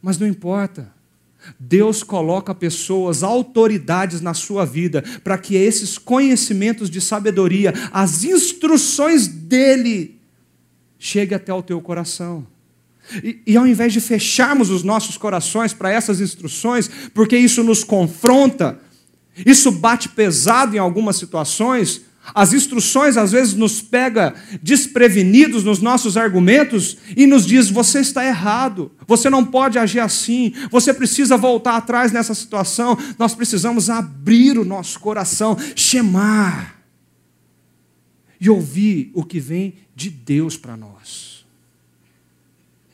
[0.00, 0.90] mas não importa.
[1.58, 9.26] Deus coloca pessoas, autoridades na sua vida, para que esses conhecimentos de sabedoria, as instruções
[9.26, 10.20] dele,
[10.98, 12.46] cheguem até o teu coração.
[13.22, 17.82] E, e, ao invés de fecharmos os nossos corações para essas instruções, porque isso nos
[17.82, 18.78] confronta,
[19.44, 22.02] isso bate pesado em algumas situações,
[22.34, 28.24] as instruções às vezes nos pega desprevenidos nos nossos argumentos e nos diz: você está
[28.24, 32.96] errado, você não pode agir assim, você precisa voltar atrás nessa situação.
[33.18, 36.80] Nós precisamos abrir o nosso coração, chamar
[38.40, 41.31] e ouvir o que vem de Deus para nós.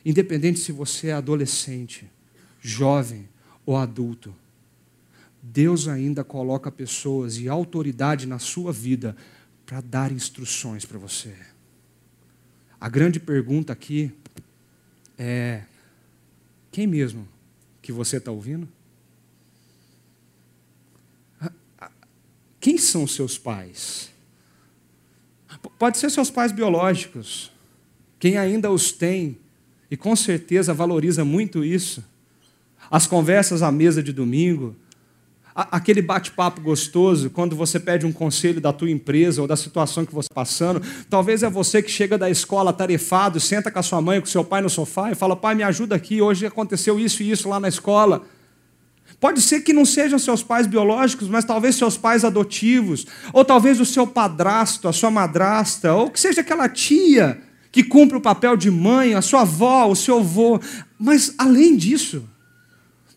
[0.09, 2.09] Independente se você é adolescente,
[2.59, 3.29] jovem
[3.63, 4.35] ou adulto,
[5.39, 9.15] Deus ainda coloca pessoas e autoridade na sua vida
[9.67, 11.35] para dar instruções para você.
[12.81, 14.11] A grande pergunta aqui
[15.15, 15.61] é:
[16.71, 17.27] quem mesmo
[17.79, 18.67] que você está ouvindo?
[22.59, 24.09] Quem são seus pais?
[25.77, 27.51] Pode ser seus pais biológicos,
[28.17, 29.37] quem ainda os tem
[29.89, 32.03] e com certeza valoriza muito isso.
[32.91, 34.75] As conversas à mesa de domingo,
[35.55, 40.13] aquele bate-papo gostoso, quando você pede um conselho da tua empresa ou da situação que
[40.13, 40.81] você está passando.
[41.09, 44.43] Talvez é você que chega da escola tarefado, senta com a sua mãe com seu
[44.43, 47.59] pai no sofá e fala: pai, me ajuda aqui, hoje aconteceu isso e isso lá
[47.59, 48.23] na escola.
[49.19, 53.79] Pode ser que não sejam seus pais biológicos, mas talvez seus pais adotivos, ou talvez
[53.81, 58.57] o seu padrasto, a sua madrasta, ou que seja aquela tia que cumpre o papel
[58.57, 60.59] de mãe, a sua avó, o seu avô.
[60.97, 62.27] Mas além disso,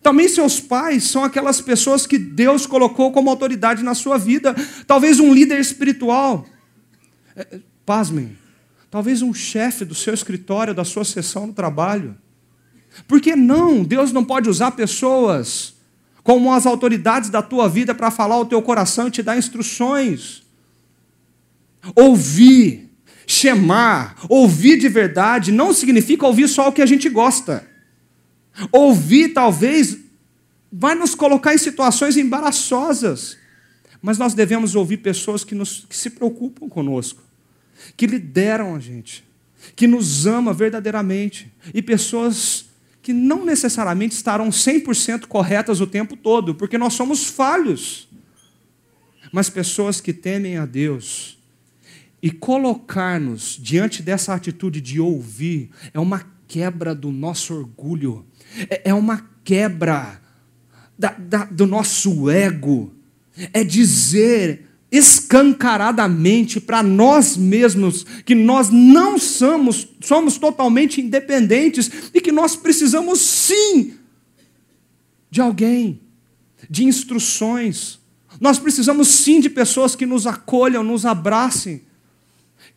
[0.02, 4.54] também seus pais são aquelas pessoas que Deus colocou como autoridade na sua vida.
[4.86, 6.44] Talvez um líder espiritual.
[7.36, 8.36] É, pasmem.
[8.90, 12.16] Talvez um chefe do seu escritório, da sua sessão no trabalho.
[13.08, 13.82] Por que não?
[13.82, 15.74] Deus não pode usar pessoas
[16.22, 20.42] como as autoridades da tua vida para falar ao teu coração e te dar instruções.
[21.96, 22.82] Ouvir,
[23.33, 27.66] chamar, ouvir de verdade não significa ouvir só o que a gente gosta.
[28.71, 29.97] Ouvir talvez
[30.71, 33.38] vai nos colocar em situações embaraçosas,
[34.03, 37.23] mas nós devemos ouvir pessoas que, nos, que se preocupam conosco,
[37.97, 39.25] que lideram a gente,
[39.75, 42.66] que nos ama verdadeiramente e pessoas
[43.01, 48.09] que não necessariamente estarão 100% corretas o tempo todo, porque nós somos falhos.
[49.33, 51.41] Mas pessoas que temem a Deus
[52.22, 58.24] e colocar-nos diante dessa atitude de ouvir é uma quebra do nosso orgulho,
[58.70, 60.20] é, é uma quebra
[60.96, 62.94] da, da, do nosso ego,
[63.52, 72.30] é dizer escancaradamente para nós mesmos que nós não somos, somos totalmente independentes e que
[72.30, 73.94] nós precisamos sim
[75.30, 75.98] de alguém,
[76.68, 77.98] de instruções.
[78.38, 81.80] Nós precisamos sim de pessoas que nos acolham, nos abracem.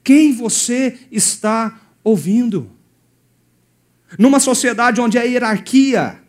[0.05, 2.69] Quem você está ouvindo?
[4.19, 6.21] Numa sociedade onde a hierarquia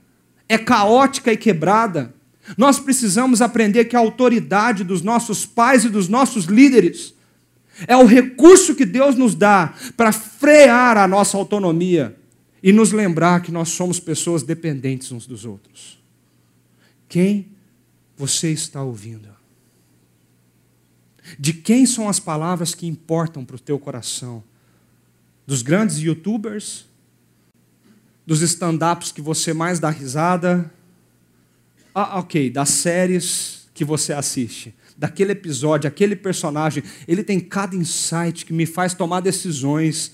[0.49, 2.15] é caótica e quebrada,
[2.57, 7.15] nós precisamos aprender que a autoridade dos nossos pais e dos nossos líderes
[7.87, 12.17] é o recurso que Deus nos dá para frear a nossa autonomia
[12.63, 16.03] e nos lembrar que nós somos pessoas dependentes uns dos outros.
[17.07, 17.49] Quem
[18.17, 19.36] você está ouvindo?
[21.39, 24.43] De quem são as palavras que importam para o teu coração?
[25.47, 26.87] Dos grandes youtubers?
[28.27, 30.71] Dos stand-ups que você mais dá risada?
[31.95, 38.47] Ah, ok, das séries que você assiste, daquele episódio, aquele personagem, ele tem cada insight
[38.47, 40.13] que me faz tomar decisões.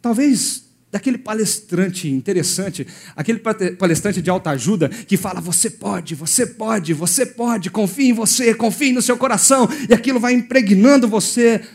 [0.00, 0.61] Talvez
[0.92, 7.24] daquele palestrante interessante, aquele palestrante de alta ajuda que fala: você pode, você pode, você
[7.24, 11.66] pode, confie em você, confie no seu coração, e aquilo vai impregnando você.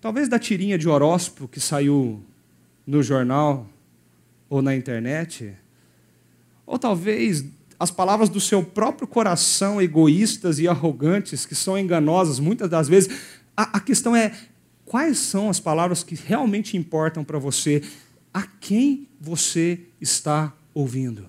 [0.00, 2.22] Talvez da tirinha de horóscopo que saiu
[2.84, 3.70] no jornal
[4.50, 5.54] ou na internet,
[6.66, 7.44] ou talvez
[7.78, 13.14] as palavras do seu próprio coração, egoístas e arrogantes, que são enganosas muitas das vezes.
[13.56, 14.32] A, a questão é:
[14.84, 17.82] quais são as palavras que realmente importam para você?
[18.32, 21.28] A quem você está ouvindo?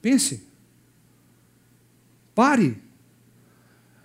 [0.00, 0.46] Pense.
[2.34, 2.82] Pare.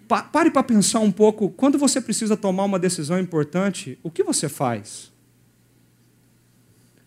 [0.08, 1.50] Pa pare para pensar um pouco.
[1.50, 5.12] Quando você precisa tomar uma decisão importante, o que você faz?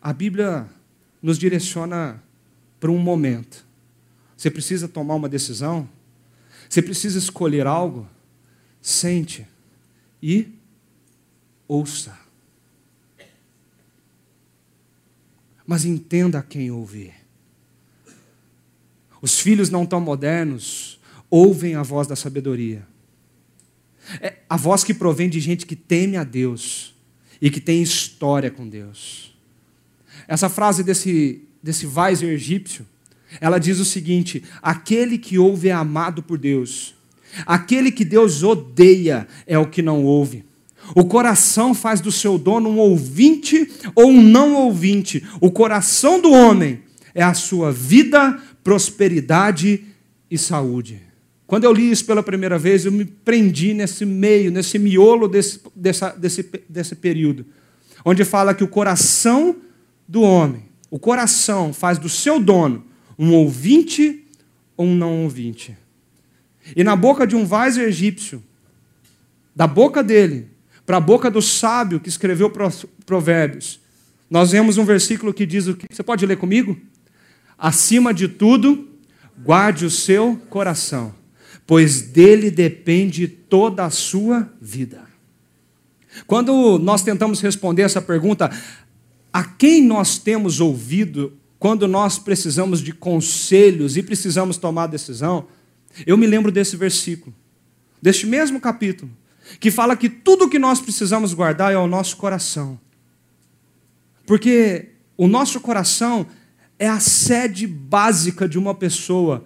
[0.00, 0.68] A Bíblia
[1.22, 2.22] nos direciona
[2.78, 3.64] para um momento.
[4.36, 5.88] Você precisa tomar uma decisão,
[6.68, 8.08] você precisa escolher algo,
[8.80, 9.46] sente
[10.22, 10.48] e
[11.66, 12.16] ouça.
[15.66, 17.14] Mas entenda quem ouvir.
[19.20, 21.00] Os filhos não tão modernos
[21.30, 22.86] ouvem a voz da sabedoria.
[24.20, 26.94] É a voz que provém de gente que teme a Deus
[27.40, 29.34] e que tem história com Deus.
[30.28, 32.86] Essa frase desse, desse Weiser egípcio,
[33.40, 36.94] ela diz o seguinte: aquele que ouve é amado por Deus,
[37.46, 40.44] aquele que Deus odeia é o que não ouve.
[40.94, 45.24] O coração faz do seu dono um ouvinte ou um não ouvinte.
[45.40, 46.80] O coração do homem
[47.14, 49.84] é a sua vida, prosperidade
[50.30, 51.00] e saúde.
[51.46, 55.60] Quando eu li isso pela primeira vez, eu me prendi nesse meio, nesse miolo desse,
[55.74, 57.46] dessa, desse, desse período,
[58.04, 59.56] onde fala que o coração
[60.08, 62.84] do homem o coração faz do seu dono
[63.18, 64.26] um ouvinte
[64.76, 65.74] ou um não ouvinte.
[66.76, 68.42] E na boca de um vaso egípcio,
[69.54, 70.48] da boca dele
[70.86, 72.50] para a boca do sábio que escreveu
[73.04, 73.80] Provérbios,
[74.30, 75.86] nós vemos um versículo que diz o que?
[75.90, 76.76] Você pode ler comigo?
[77.58, 78.88] Acima de tudo,
[79.44, 81.14] guarde o seu coração,
[81.66, 85.02] pois dele depende toda a sua vida.
[86.26, 88.50] Quando nós tentamos responder essa pergunta,
[89.32, 95.46] a quem nós temos ouvido quando nós precisamos de conselhos e precisamos tomar decisão,
[96.06, 97.34] eu me lembro desse versículo,
[98.00, 99.10] deste mesmo capítulo,
[99.60, 102.78] que fala que tudo que nós precisamos guardar é o nosso coração.
[104.26, 106.26] Porque o nosso coração
[106.78, 109.44] é a sede básica de uma pessoa,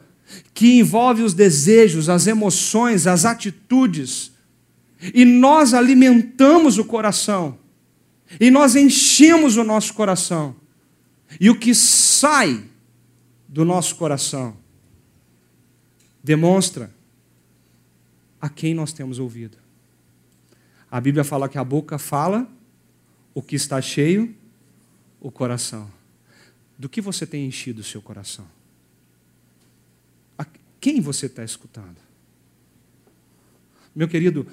[0.52, 4.32] que envolve os desejos, as emoções, as atitudes.
[5.14, 7.58] E nós alimentamos o coração.
[8.40, 10.56] E nós enchemos o nosso coração.
[11.40, 12.64] E o que sai
[13.48, 14.56] do nosso coração
[16.26, 16.92] demonstra
[18.40, 19.56] a quem nós temos ouvido.
[20.90, 22.50] A Bíblia fala que a boca fala
[23.32, 24.34] o que está cheio,
[25.20, 25.88] o coração.
[26.76, 28.44] Do que você tem enchido o seu coração?
[30.36, 30.44] A
[30.80, 31.98] quem você está escutando?
[33.94, 34.48] Meu querido,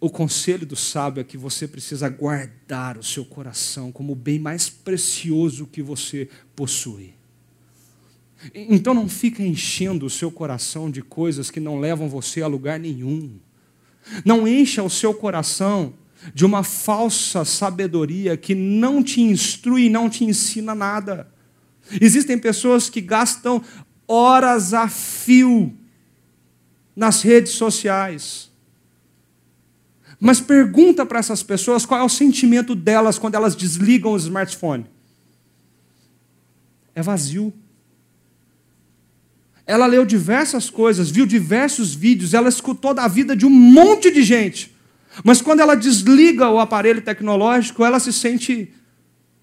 [0.00, 4.38] o conselho do sábio é que você precisa guardar o seu coração como o bem
[4.38, 7.20] mais precioso que você possui.
[8.54, 12.78] Então não fica enchendo o seu coração de coisas que não levam você a lugar
[12.78, 13.38] nenhum.
[14.24, 15.94] Não encha o seu coração
[16.34, 21.32] de uma falsa sabedoria que não te instrui, não te ensina nada.
[22.00, 23.62] Existem pessoas que gastam
[24.06, 25.76] horas a fio
[26.94, 28.50] nas redes sociais.
[30.20, 34.86] Mas pergunta para essas pessoas qual é o sentimento delas quando elas desligam o smartphone.
[36.94, 37.52] É vazio.
[39.66, 44.22] Ela leu diversas coisas, viu diversos vídeos, ela escutou da vida de um monte de
[44.22, 44.74] gente.
[45.22, 48.72] Mas quando ela desliga o aparelho tecnológico, ela se sente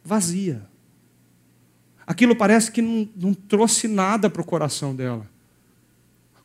[0.03, 0.67] vazia.
[2.05, 5.29] Aquilo parece que não, não trouxe nada para o coração dela.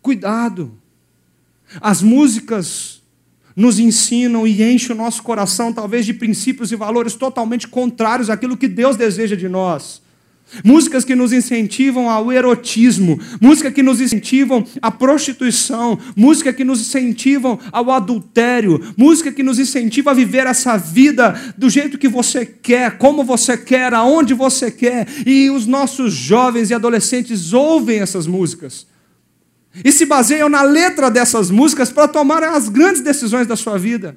[0.02, 0.78] Cuidado.
[1.80, 3.02] As músicas
[3.56, 8.56] nos ensinam e enchem o nosso coração, talvez, de princípios e valores totalmente contrários àquilo
[8.56, 10.02] que Deus deseja de nós.
[10.62, 16.80] Músicas que nos incentivam ao erotismo, música que nos incentivam à prostituição, música que nos
[16.80, 22.44] incentivam ao adultério, música que nos incentiva a viver essa vida do jeito que você
[22.46, 25.08] quer, como você quer, aonde você quer.
[25.26, 28.86] E os nossos jovens e adolescentes ouvem essas músicas
[29.82, 34.16] e se baseiam na letra dessas músicas para tomar as grandes decisões da sua vida.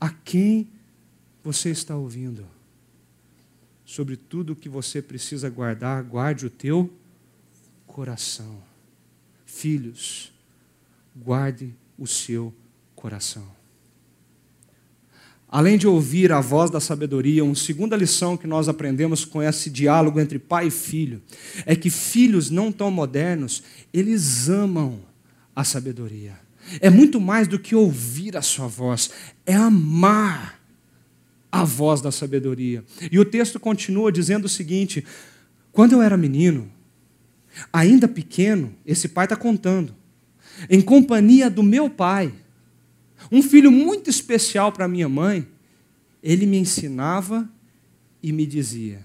[0.00, 0.70] A quem
[1.42, 2.46] você está ouvindo?
[3.90, 6.88] Sobre tudo o que você precisa guardar, guarde o teu
[7.88, 8.62] coração.
[9.44, 10.32] Filhos,
[11.16, 12.54] guarde o seu
[12.94, 13.44] coração.
[15.48, 19.68] Além de ouvir a voz da sabedoria, uma segunda lição que nós aprendemos com esse
[19.68, 21.20] diálogo entre pai e filho
[21.66, 23.60] é que filhos não tão modernos,
[23.92, 25.00] eles amam
[25.54, 26.38] a sabedoria.
[26.80, 29.10] É muito mais do que ouvir a sua voz,
[29.44, 30.59] é amar
[31.50, 32.84] a voz da sabedoria.
[33.10, 35.04] E o texto continua dizendo o seguinte:
[35.72, 36.70] quando eu era menino,
[37.72, 39.94] ainda pequeno, esse pai está contando,
[40.68, 42.32] em companhia do meu pai,
[43.30, 45.46] um filho muito especial para minha mãe,
[46.22, 47.48] ele me ensinava
[48.22, 49.04] e me dizia.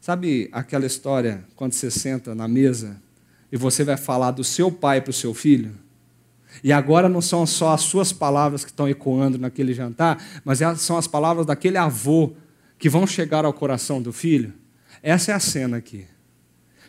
[0.00, 3.00] Sabe aquela história quando você senta na mesa
[3.50, 5.83] e você vai falar do seu pai para o seu filho?
[6.62, 10.74] E agora não são só as suas palavras que estão ecoando naquele jantar, mas é,
[10.76, 12.32] são as palavras daquele avô
[12.78, 14.52] que vão chegar ao coração do filho.
[15.02, 16.06] Essa é a cena aqui.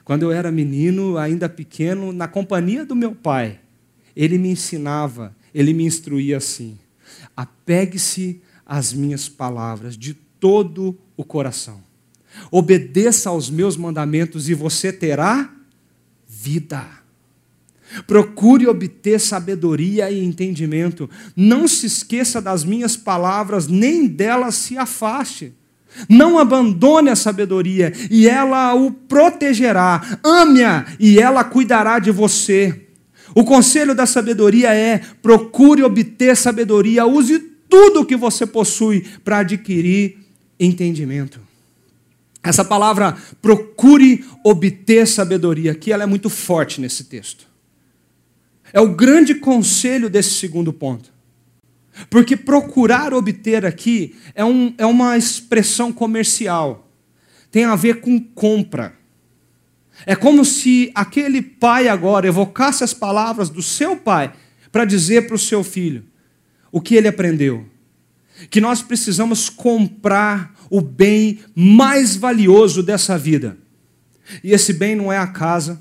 [0.04, 3.60] Quando eu era menino, ainda pequeno, na companhia do meu pai,
[4.16, 6.78] ele me ensinava, ele me instruía assim:
[7.36, 11.84] apegue-se às minhas palavras de todo o coração.
[12.52, 15.54] Obedeça aos meus mandamentos e você terá
[16.28, 16.86] vida.
[18.08, 21.10] Procure obter sabedoria e entendimento.
[21.36, 25.54] Não se esqueça das minhas palavras, nem delas se afaste.
[26.10, 30.20] Não abandone a sabedoria, e ela o protegerá.
[30.24, 32.82] Ame-a, e ela cuidará de você.
[33.34, 39.40] O conselho da sabedoria é: procure obter sabedoria, use tudo o que você possui para
[39.40, 40.18] adquirir
[40.60, 41.40] entendimento.
[42.44, 47.55] Essa palavra procure obter sabedoria, aqui ela é muito forte nesse texto.
[48.76, 51.10] É o grande conselho desse segundo ponto.
[52.10, 56.92] Porque procurar obter aqui é, um, é uma expressão comercial.
[57.50, 58.94] tem a ver com compra.
[60.06, 64.34] É como se aquele pai agora evocasse as palavras do seu pai
[64.74, 66.04] para dizer para o seu filho
[66.70, 67.66] o que ele aprendeu.
[68.50, 73.58] Que nós precisamos comprar o bem mais valioso dessa vida.
[74.44, 75.80] E esse bem não é a casa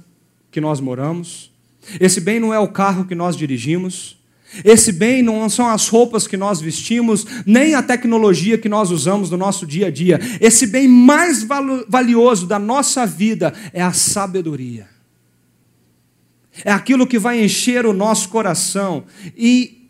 [0.48, 1.52] que nós moramos,
[2.00, 4.16] esse bem não é o carro que nós dirigimos,
[4.62, 9.30] esse bem não são as roupas que nós vestimos, nem a tecnologia que nós usamos
[9.30, 10.20] no nosso dia a dia.
[10.40, 11.44] Esse bem mais
[11.88, 14.88] valioso da nossa vida é a sabedoria.
[16.64, 19.04] É aquilo que vai encher o nosso coração.
[19.36, 19.88] E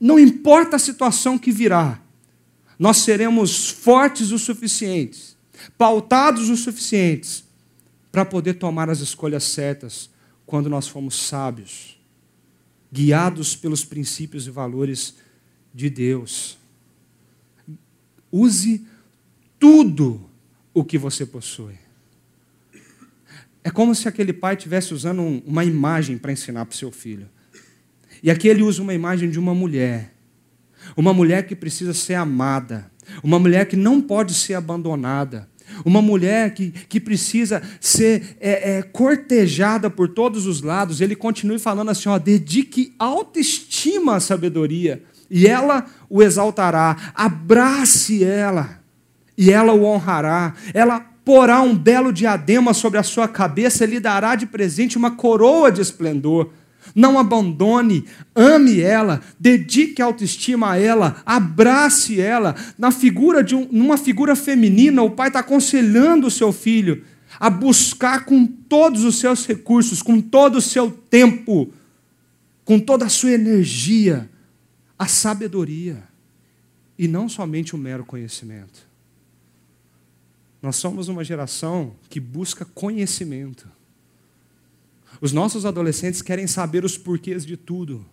[0.00, 2.00] não importa a situação que virá,
[2.76, 5.36] nós seremos fortes o suficientes,
[5.78, 7.44] pautados o suficientes,
[8.10, 10.09] para poder tomar as escolhas certas
[10.50, 11.96] quando nós formos sábios,
[12.92, 15.14] guiados pelos princípios e valores
[15.72, 16.58] de Deus.
[18.32, 18.84] Use
[19.60, 20.28] tudo
[20.74, 21.78] o que você possui.
[23.62, 27.28] É como se aquele pai estivesse usando uma imagem para ensinar para o seu filho.
[28.20, 30.12] E aqui ele usa uma imagem de uma mulher
[30.96, 32.90] uma mulher que precisa ser amada,
[33.22, 35.48] uma mulher que não pode ser abandonada,
[35.84, 41.00] uma mulher que, que precisa ser é, é, cortejada por todos os lados.
[41.00, 48.80] Ele continua falando assim: ó, dedique autoestima à sabedoria, e ela o exaltará, abrace ela,
[49.36, 54.34] e ela o honrará, ela porá um belo diadema sobre a sua cabeça, lhe dará
[54.34, 56.50] de presente uma coroa de esplendor.
[56.94, 62.54] Não abandone, ame ela, dedique autoestima a ela, abrace ela.
[62.78, 67.04] Na figura de um, numa figura feminina, o pai está aconselhando o seu filho
[67.38, 71.72] a buscar com todos os seus recursos, com todo o seu tempo,
[72.64, 74.28] com toda a sua energia,
[74.98, 76.02] a sabedoria
[76.98, 78.86] e não somente o mero conhecimento.
[80.60, 83.66] Nós somos uma geração que busca conhecimento.
[85.20, 88.06] Os nossos adolescentes querem saber os porquês de tudo.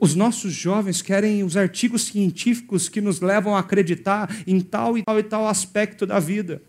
[0.00, 5.02] Os nossos jovens querem os artigos científicos que nos levam a acreditar em tal e
[5.02, 6.60] tal e tal aspecto da vida.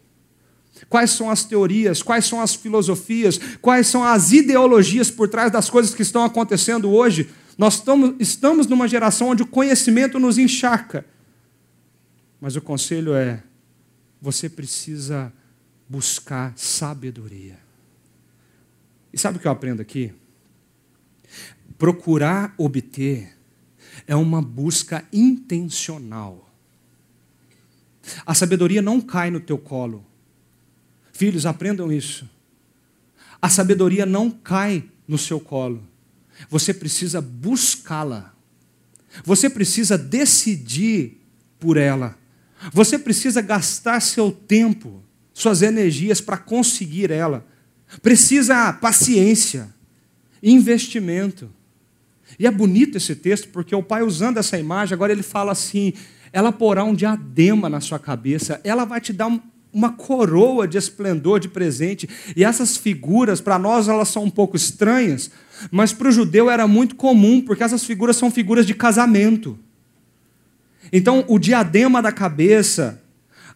[0.87, 5.69] Quais são as teorias, quais são as filosofias, quais são as ideologias por trás das
[5.69, 7.29] coisas que estão acontecendo hoje?
[7.57, 11.03] Nós estamos, estamos numa geração onde o conhecimento nos encharca.
[12.39, 13.41] Mas o conselho é:
[14.21, 15.33] você precisa
[15.89, 17.66] buscar sabedoria.
[19.17, 20.13] E sabe o que eu aprendo aqui?
[21.75, 23.35] Procurar obter
[24.05, 26.47] é uma busca intencional.
[28.23, 30.05] A sabedoria não cai no teu colo.
[31.11, 32.29] Filhos, aprendam isso.
[33.41, 35.83] A sabedoria não cai no seu colo.
[36.47, 38.35] Você precisa buscá-la.
[39.23, 41.19] Você precisa decidir
[41.59, 42.15] por ela.
[42.71, 45.03] Você precisa gastar seu tempo,
[45.33, 47.43] suas energias para conseguir ela.
[48.01, 49.73] Precisa paciência,
[50.41, 51.49] investimento.
[52.37, 55.93] E é bonito esse texto, porque o pai, usando essa imagem, agora ele fala assim:
[56.31, 59.31] ela porá um diadema na sua cabeça, ela vai te dar
[59.73, 62.09] uma coroa de esplendor de presente.
[62.35, 65.29] E essas figuras, para nós, elas são um pouco estranhas,
[65.71, 69.57] mas para o judeu era muito comum, porque essas figuras são figuras de casamento.
[70.91, 73.01] Então, o diadema da cabeça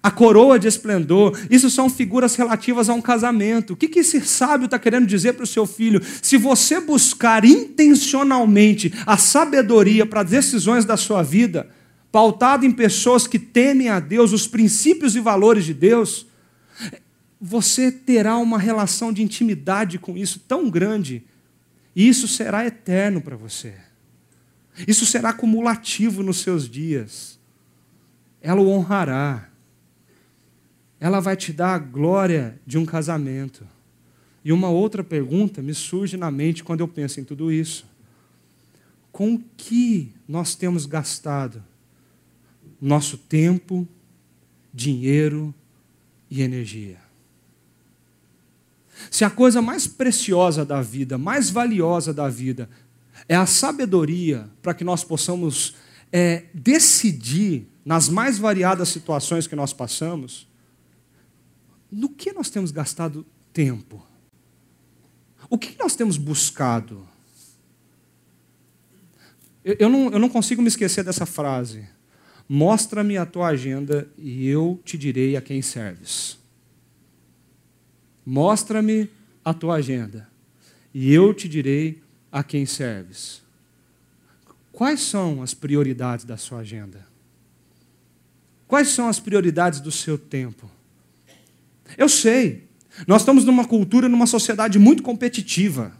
[0.04, 3.74] a coroa de esplendor, isso são figuras relativas a um casamento.
[3.74, 6.02] O que, que esse sábio está querendo dizer para o seu filho?
[6.22, 11.70] Se você buscar intencionalmente a sabedoria para as decisões da sua vida,
[12.12, 16.26] pautado em pessoas que temem a Deus, os princípios e valores de Deus,
[17.40, 21.24] você terá uma relação de intimidade com isso tão grande,
[21.96, 23.76] e isso será eterno para você.
[24.88, 27.40] Isso será cumulativo nos seus dias.
[28.42, 29.51] Ela o honrará
[31.02, 33.68] ela vai te dar a glória de um casamento.
[34.46, 37.88] E uma outra pergunta me surge na mente quando eu penso em tudo isso:
[39.12, 41.64] com que nós temos gastado
[42.80, 43.88] nosso tempo,
[44.72, 45.54] dinheiro
[46.30, 47.00] e energia?
[49.10, 52.70] Se a coisa mais preciosa da vida, mais valiosa da vida,
[53.28, 55.76] é a sabedoria para que nós possamos
[56.12, 60.51] é, decidir nas mais variadas situações que nós passamos,
[61.92, 64.06] no que nós temos gastado tempo?
[65.50, 67.06] O que nós temos buscado?
[69.64, 71.88] Eu, eu, não, eu não consigo me esquecer dessa frase.
[72.48, 76.38] Mostra-me a tua agenda e eu te direi a quem serves.
[78.26, 79.10] Mostra-me
[79.44, 80.30] a tua agenda
[80.94, 83.42] e eu te direi a quem serves.
[84.72, 87.06] Quais são as prioridades da sua agenda?
[88.68, 90.70] Quais são as prioridades do seu tempo?
[91.98, 92.68] Eu sei.
[93.08, 95.94] Nós estamos numa cultura, numa sociedade muito competitiva.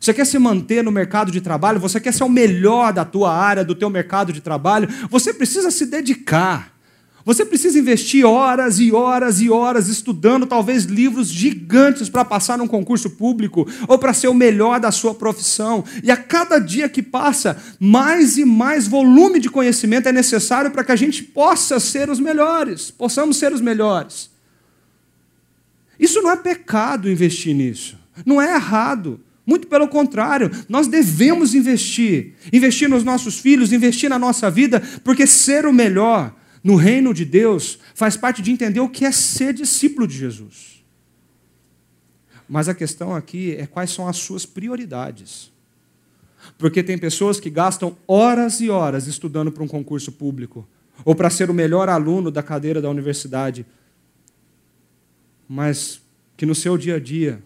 [0.00, 3.34] Você quer se manter no mercado de trabalho, você quer ser o melhor da tua
[3.34, 6.78] área, do teu mercado de trabalho, você precisa se dedicar.
[7.24, 12.66] Você precisa investir horas e horas e horas estudando talvez livros gigantes para passar num
[12.66, 15.84] concurso público ou para ser o melhor da sua profissão.
[16.02, 20.82] E a cada dia que passa, mais e mais volume de conhecimento é necessário para
[20.82, 24.30] que a gente possa ser os melhores, possamos ser os melhores.
[25.98, 29.20] Isso não é pecado investir nisso, não é errado.
[29.46, 32.34] Muito pelo contrário, nós devemos investir.
[32.52, 37.24] Investir nos nossos filhos, investir na nossa vida, porque ser o melhor no reino de
[37.24, 40.84] Deus faz parte de entender o que é ser discípulo de Jesus.
[42.48, 45.50] Mas a questão aqui é quais são as suas prioridades.
[46.56, 50.66] Porque tem pessoas que gastam horas e horas estudando para um concurso público,
[51.04, 53.64] ou para ser o melhor aluno da cadeira da universidade,
[55.48, 56.02] mas
[56.36, 57.42] que no seu dia a dia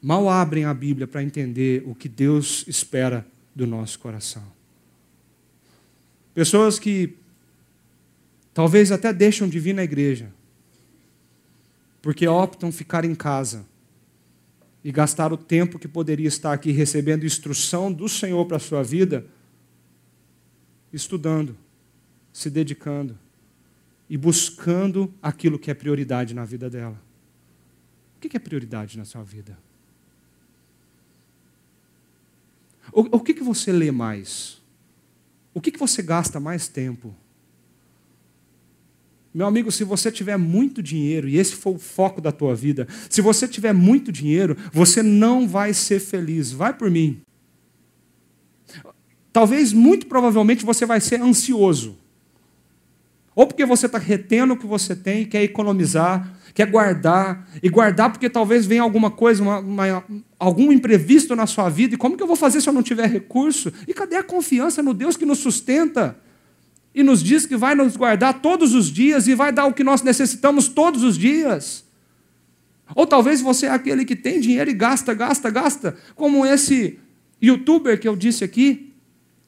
[0.00, 4.44] mal abrem a Bíblia para entender o que Deus espera do nosso coração.
[6.32, 7.16] Pessoas que
[8.54, 10.32] talvez até deixam de vir na igreja,
[12.00, 13.66] porque optam ficar em casa
[14.84, 18.82] e gastar o tempo que poderia estar aqui recebendo instrução do Senhor para a sua
[18.82, 19.26] vida,
[20.92, 21.56] estudando,
[22.32, 23.18] se dedicando
[24.08, 27.00] e buscando aquilo que é prioridade na vida dela.
[28.16, 29.58] O que é prioridade na sua vida?
[32.92, 34.62] O, que você lê mais?
[35.52, 37.14] O que, que você gasta mais tempo?
[39.34, 42.88] Meu amigo, se você tiver muito dinheiro, e esse for o foco da tua vida,
[43.10, 46.52] se você tiver muito dinheiro, você não vai ser feliz.
[46.52, 47.20] Vai por mim.
[49.32, 51.98] Talvez, muito provavelmente, você vai ser ansioso.
[53.36, 58.10] Ou porque você está retendo o que você tem quer economizar, quer guardar, e guardar
[58.10, 60.04] porque talvez venha alguma coisa, uma, uma,
[60.38, 63.06] algum imprevisto na sua vida, e como que eu vou fazer se eu não tiver
[63.10, 63.70] recurso?
[63.86, 66.16] E cadê a confiança no Deus que nos sustenta?
[66.94, 69.84] E nos diz que vai nos guardar todos os dias e vai dar o que
[69.84, 71.84] nós necessitamos todos os dias.
[72.94, 76.98] Ou talvez você é aquele que tem dinheiro e gasta, gasta, gasta, como esse
[77.42, 78.94] youtuber que eu disse aqui,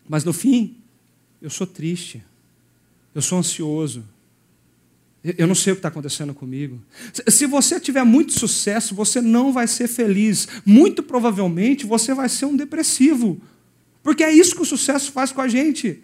[0.06, 0.76] mas no fim,
[1.40, 2.22] eu sou triste,
[3.14, 4.04] eu sou ansioso,
[5.36, 6.80] eu não sei o que está acontecendo comigo.
[7.26, 10.46] Se você tiver muito sucesso, você não vai ser feliz.
[10.64, 13.40] Muito provavelmente você vai ser um depressivo.
[14.02, 16.02] Porque é isso que o sucesso faz com a gente.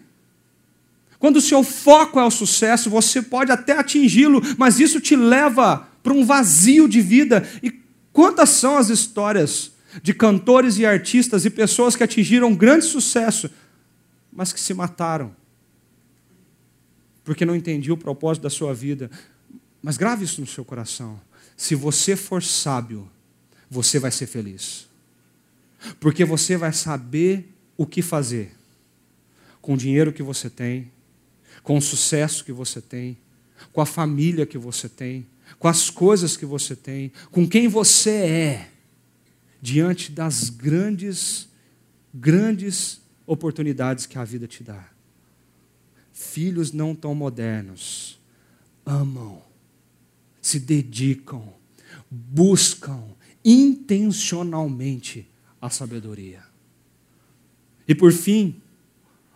[1.17, 5.87] Quando o seu foco é o sucesso, você pode até atingi-lo, mas isso te leva
[6.03, 7.47] para um vazio de vida.
[7.63, 7.73] E
[8.11, 9.71] quantas são as histórias
[10.03, 13.49] de cantores e artistas e pessoas que atingiram grande sucesso,
[14.31, 15.33] mas que se mataram?
[17.25, 19.09] Porque não entendi o propósito da sua vida.
[19.81, 21.19] Mas grave isso no seu coração.
[21.57, 23.09] Se você for sábio,
[23.69, 24.87] você vai ser feliz.
[25.99, 28.55] Porque você vai saber o que fazer
[29.59, 30.91] com o dinheiro que você tem,
[31.63, 33.17] com o sucesso que você tem,
[33.73, 35.25] com a família que você tem,
[35.57, 38.69] com as coisas que você tem, com quem você é,
[39.59, 41.49] diante das grandes,
[42.13, 44.94] grandes oportunidades que a vida te dá
[46.15, 48.17] filhos não tão modernos
[48.85, 49.41] amam,
[50.41, 51.53] se dedicam,
[52.09, 53.03] buscam
[53.43, 55.27] intencionalmente
[55.61, 56.41] a sabedoria.
[57.87, 58.61] E por fim,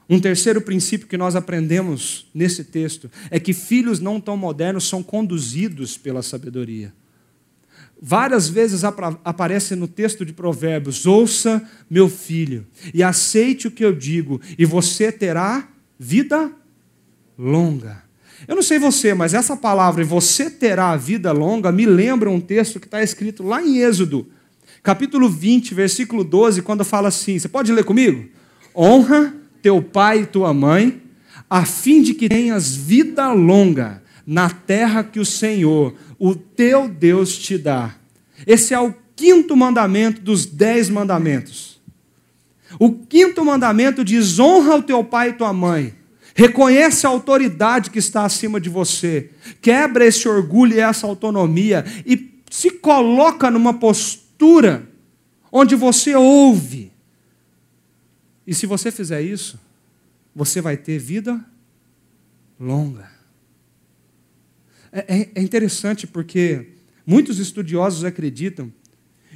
[0.08, 5.04] um terceiro princípio que nós aprendemos nesse texto é que filhos não tão modernos são
[5.04, 6.94] conduzidos pela sabedoria.
[8.02, 13.94] Várias vezes aparece no texto de Provérbios: ouça, meu filho, e aceite o que eu
[13.94, 15.70] digo, e você terá
[16.00, 16.56] vida
[17.40, 18.04] longa.
[18.46, 22.42] Eu não sei você, mas essa palavra, você terá a vida longa, me lembra um
[22.42, 24.28] texto que está escrito lá em Êxodo,
[24.84, 28.28] capítulo 20, versículo 12, quando fala assim: você pode ler comigo?
[28.76, 31.02] Honra teu pai e tua mãe,
[31.50, 37.38] a fim de que tenhas vida longa na terra que o Senhor, o teu Deus,
[37.38, 37.96] te dá.
[38.46, 41.80] Esse é o quinto mandamento dos dez mandamentos.
[42.78, 45.99] O quinto mandamento diz: honra o teu pai e tua mãe
[46.40, 49.30] Reconhece a autoridade que está acima de você.
[49.62, 54.88] Quebra esse orgulho e essa autonomia e se coloca numa postura
[55.52, 56.94] onde você ouve.
[58.48, 59.60] E se você fizer isso,
[60.34, 61.44] você vai ter vida
[62.58, 63.12] longa.
[64.94, 66.70] É, é, é interessante porque
[67.06, 68.72] muitos estudiosos acreditam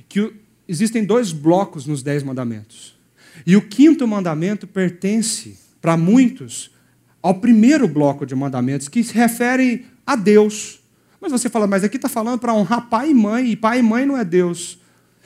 [0.07, 0.33] que
[0.65, 2.97] existem dois blocos nos Dez Mandamentos.
[3.45, 6.71] E o quinto mandamento pertence, para muitos,
[7.23, 10.81] ao primeiro bloco de mandamentos, que se refere a Deus.
[11.21, 13.81] Mas você fala, mas aqui está falando para honrar pai e mãe, e pai e
[13.81, 14.77] mãe não é Deus.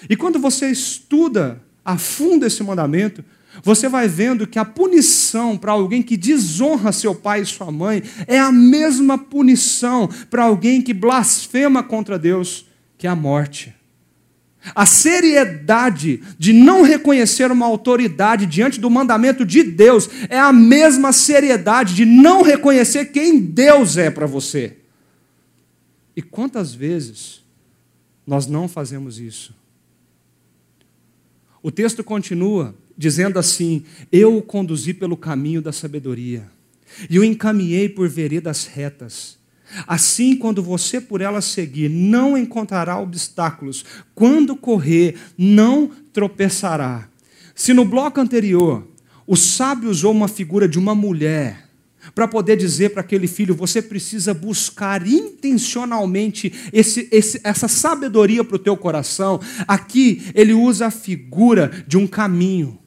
[0.07, 3.25] E quando você estuda a fundo esse mandamento,
[3.63, 8.03] você vai vendo que a punição para alguém que desonra seu pai e sua mãe
[8.27, 13.73] é a mesma punição para alguém que blasfema contra Deus, que é a morte.
[14.75, 21.11] A seriedade de não reconhecer uma autoridade diante do mandamento de Deus é a mesma
[21.11, 24.77] seriedade de não reconhecer quem Deus é para você.
[26.15, 27.43] E quantas vezes
[28.25, 29.53] nós não fazemos isso?
[31.61, 36.49] O texto continua dizendo assim: Eu o conduzi pelo caminho da sabedoria
[37.09, 39.37] e o encaminhei por veredas retas.
[39.85, 43.83] Assim, quando você por ela seguir, não encontrará obstáculos.
[44.15, 47.09] Quando correr, não tropeçará.
[47.53, 48.87] Se no bloco anterior
[49.25, 51.67] o sábio usou uma figura de uma mulher
[52.15, 58.55] para poder dizer para aquele filho: você precisa buscar intencionalmente esse, esse, essa sabedoria para
[58.55, 59.41] o teu coração.
[59.67, 62.79] Aqui ele usa a figura de um caminho.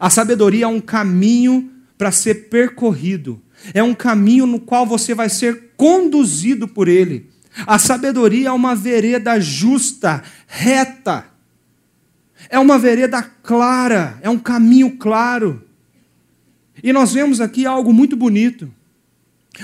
[0.00, 3.40] A sabedoria é um caminho para ser percorrido,
[3.72, 7.30] é um caminho no qual você vai ser conduzido por ele.
[7.66, 11.24] A sabedoria é uma vereda justa, reta,
[12.50, 15.64] é uma vereda clara, é um caminho claro.
[16.82, 18.70] E nós vemos aqui algo muito bonito.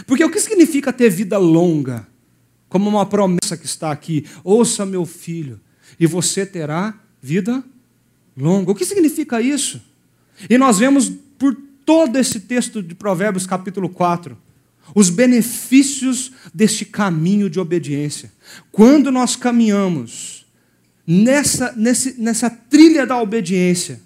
[0.07, 2.07] Porque o que significa ter vida longa?
[2.69, 5.61] Como uma promessa que está aqui: ouça, meu filho,
[5.99, 7.63] e você terá vida
[8.37, 8.71] longa.
[8.71, 9.81] O que significa isso?
[10.49, 14.37] E nós vemos por todo esse texto de Provérbios, capítulo 4,
[14.95, 18.33] os benefícios deste caminho de obediência.
[18.73, 20.45] Quando nós caminhamos
[21.07, 24.01] nessa, nesse, nessa trilha da obediência,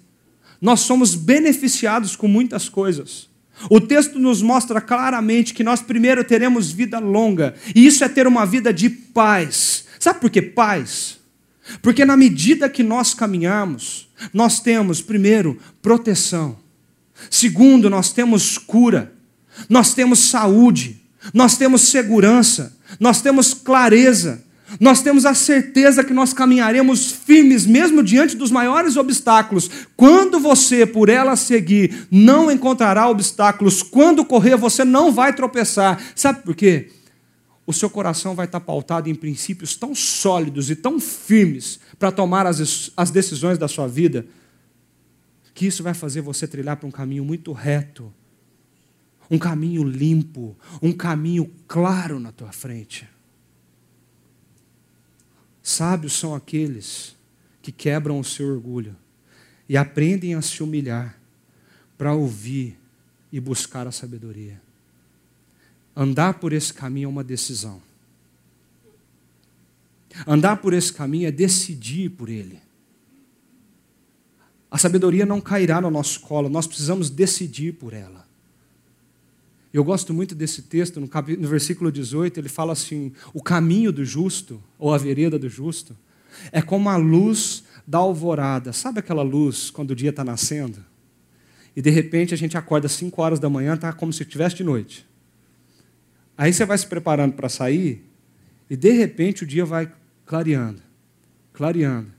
[0.61, 3.27] nós somos beneficiados com muitas coisas.
[3.69, 8.27] O texto nos mostra claramente que nós primeiro teremos vida longa, e isso é ter
[8.27, 9.85] uma vida de paz.
[9.99, 11.19] Sabe por que paz?
[11.81, 16.57] Porque na medida que nós caminhamos, nós temos, primeiro, proteção.
[17.29, 19.13] Segundo, nós temos cura.
[19.67, 21.01] Nós temos saúde.
[21.33, 22.77] Nós temos segurança.
[22.99, 24.43] Nós temos clareza
[24.79, 29.69] nós temos a certeza que nós caminharemos firmes, mesmo diante dos maiores obstáculos.
[29.95, 33.81] Quando você, por ela seguir, não encontrará obstáculos.
[33.81, 35.99] Quando correr, você não vai tropeçar.
[36.15, 36.91] Sabe por quê?
[37.65, 42.45] O seu coração vai estar pautado em princípios tão sólidos e tão firmes para tomar
[42.45, 44.25] as, as decisões da sua vida,
[45.53, 48.11] que isso vai fazer você trilhar para um caminho muito reto,
[49.29, 53.07] um caminho limpo, um caminho claro na tua frente.
[55.61, 57.15] Sábios são aqueles
[57.61, 58.95] que quebram o seu orgulho
[59.67, 61.19] e aprendem a se humilhar
[61.97, 62.77] para ouvir
[63.31, 64.59] e buscar a sabedoria.
[65.95, 67.81] Andar por esse caminho é uma decisão.
[70.25, 72.59] Andar por esse caminho é decidir por ele.
[74.71, 78.28] A sabedoria não cairá no nosso colo, nós precisamos decidir por ela.
[79.73, 84.03] Eu gosto muito desse texto, no, no versículo 18, ele fala assim: o caminho do
[84.03, 85.95] justo, ou a vereda do justo,
[86.51, 88.73] é como a luz da alvorada.
[88.73, 90.83] Sabe aquela luz quando o dia está nascendo?
[91.75, 94.55] E de repente a gente acorda às 5 horas da manhã, está como se estivesse
[94.55, 95.07] de noite.
[96.37, 98.05] Aí você vai se preparando para sair,
[98.69, 99.91] e de repente o dia vai
[100.25, 100.81] clareando,
[101.53, 102.11] clareando.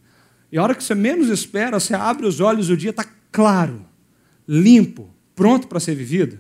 [0.53, 3.85] E a hora que você menos espera, você abre os olhos, o dia está claro,
[4.47, 6.39] limpo, pronto para ser vivido.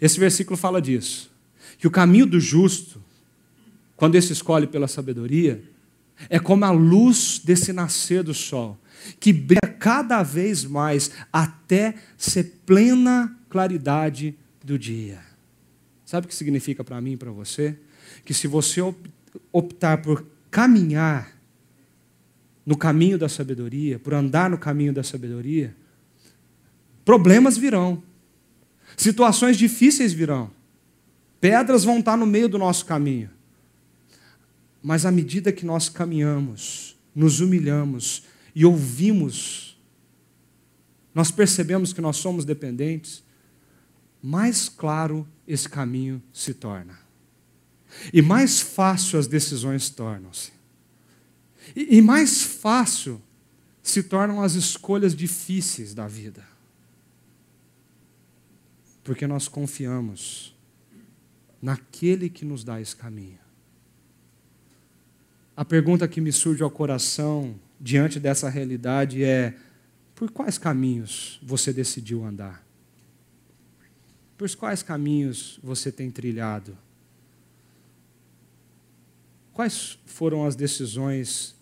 [0.00, 1.30] Esse versículo fala disso.
[1.78, 3.02] Que o caminho do justo,
[3.96, 5.62] quando esse escolhe pela sabedoria,
[6.28, 8.78] é como a luz desse nascer do sol,
[9.20, 15.20] que brilha cada vez mais até ser plena claridade do dia.
[16.04, 17.76] Sabe o que significa para mim e para você?
[18.24, 18.80] Que se você
[19.52, 21.36] optar por caminhar
[22.64, 25.74] no caminho da sabedoria, por andar no caminho da sabedoria,
[27.04, 28.02] problemas virão.
[28.98, 30.50] Situações difíceis virão.
[31.40, 33.30] Pedras vão estar no meio do nosso caminho.
[34.82, 38.24] Mas à medida que nós caminhamos, nos humilhamos
[38.56, 39.78] e ouvimos,
[41.14, 43.22] nós percebemos que nós somos dependentes,
[44.20, 46.98] mais claro esse caminho se torna.
[48.12, 50.50] E mais fácil as decisões tornam-se.
[51.76, 53.22] E, mais fácil
[53.80, 56.47] se tornam as escolhas difíceis da vida
[59.08, 60.54] porque nós confiamos
[61.62, 63.38] naquele que nos dá esse caminho.
[65.56, 69.56] A pergunta que me surge ao coração diante dessa realidade é:
[70.14, 72.62] por quais caminhos você decidiu andar?
[74.36, 76.76] Por quais caminhos você tem trilhado?
[79.54, 81.56] quais foram as decisões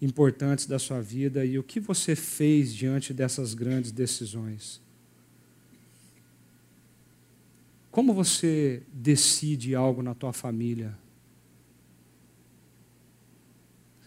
[0.00, 4.80] importantes da sua vida e o que você fez diante dessas grandes decisões?
[7.96, 10.94] Como você decide algo na tua família?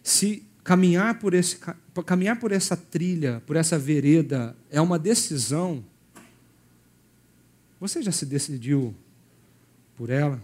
[0.04, 1.58] Se caminhar por, esse,
[2.06, 5.84] caminhar por essa trilha, por essa vereda, é uma decisão,
[7.80, 8.94] você já se decidiu
[9.98, 10.40] por ela?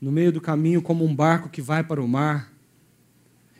[0.00, 2.50] No meio do caminho, como um barco que vai para o mar,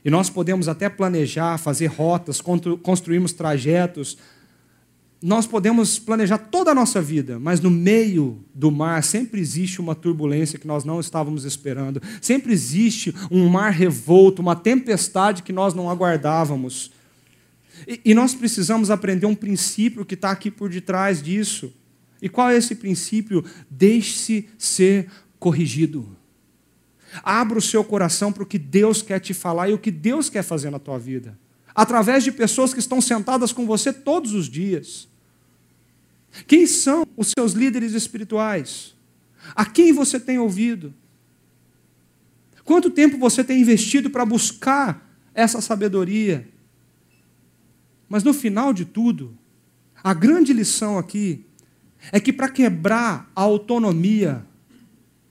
[0.03, 4.17] e nós podemos até planejar, fazer rotas, construirmos trajetos,
[5.23, 9.95] nós podemos planejar toda a nossa vida, mas no meio do mar sempre existe uma
[9.95, 15.75] turbulência que nós não estávamos esperando, sempre existe um mar revolto, uma tempestade que nós
[15.75, 16.91] não aguardávamos.
[17.87, 21.73] E, e nós precisamos aprender um princípio que está aqui por detrás disso.
[22.21, 23.45] E qual é esse princípio?
[23.71, 25.09] Deixe-se ser
[25.39, 26.17] corrigido.
[27.23, 30.29] Abra o seu coração para o que Deus quer te falar e o que Deus
[30.29, 31.39] quer fazer na tua vida.
[31.75, 35.12] Através de pessoas que estão sentadas com você todos os dias.
[36.47, 38.95] Quem são os seus líderes espirituais?
[39.55, 40.95] A quem você tem ouvido?
[42.65, 46.49] Quanto tempo você tem investido para buscar essa sabedoria?
[48.09, 49.37] Mas no final de tudo,
[50.03, 51.45] a grande lição aqui
[52.11, 54.45] é que para quebrar a autonomia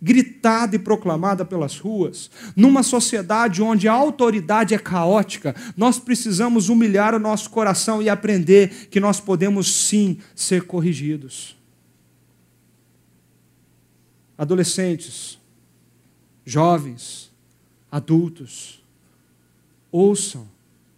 [0.01, 7.13] gritada e proclamada pelas ruas, numa sociedade onde a autoridade é caótica, nós precisamos humilhar
[7.13, 11.55] o nosso coração e aprender que nós podemos sim ser corrigidos.
[14.35, 15.37] Adolescentes,
[16.43, 17.31] jovens,
[17.91, 18.83] adultos,
[19.91, 20.49] ouçam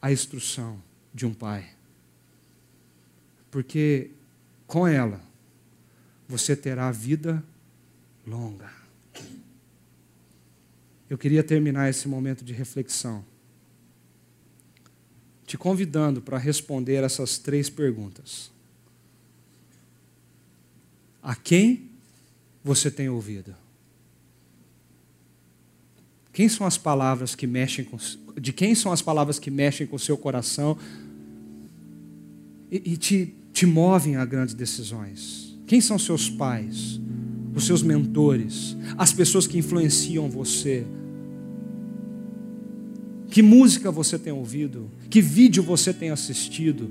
[0.01, 0.81] a instrução
[1.13, 1.65] de um pai,
[3.51, 4.11] porque
[4.65, 5.21] com ela
[6.27, 7.43] você terá vida
[8.25, 8.72] longa.
[11.14, 13.24] Eu queria terminar esse momento de reflexão
[15.45, 18.49] te convidando para responder essas três perguntas.
[21.22, 21.91] A quem
[22.64, 23.55] você tem ouvido?
[26.32, 27.97] Quem são as palavras que mexem com
[28.41, 30.76] de quem são as palavras que mexem com o seu coração
[32.72, 35.55] e, e te, te movem a grandes decisões?
[35.68, 36.99] Quem são seus pais,
[37.53, 40.88] os seus mentores, as pessoas que influenciam você?
[43.34, 44.91] Que música você tem ouvido?
[45.09, 46.88] Que vídeo você tem assistido?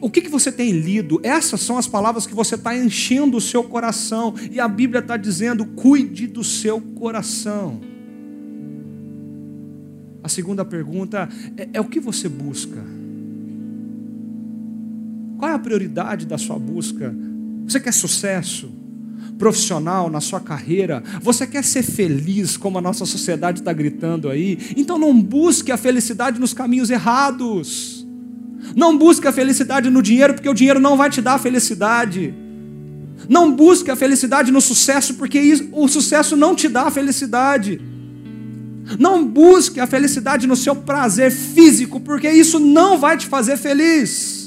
[0.00, 1.20] O que, que você tem lido?
[1.22, 4.34] Essas são as palavras que você está enchendo o seu coração.
[4.50, 7.82] E a Bíblia está dizendo: cuide do seu coração.
[10.22, 12.82] A segunda pergunta é, é o que você busca?
[15.36, 17.14] Qual é a prioridade da sua busca?
[17.66, 18.72] Você quer sucesso?
[19.38, 24.58] Profissional, na sua carreira, você quer ser feliz, como a nossa sociedade está gritando aí,
[24.76, 28.06] então não busque a felicidade nos caminhos errados.
[28.74, 32.34] Não busque a felicidade no dinheiro, porque o dinheiro não vai te dar a felicidade.
[33.28, 37.80] Não busque a felicidade no sucesso, porque o sucesso não te dá a felicidade.
[38.98, 44.37] Não busque a felicidade no seu prazer físico, porque isso não vai te fazer feliz.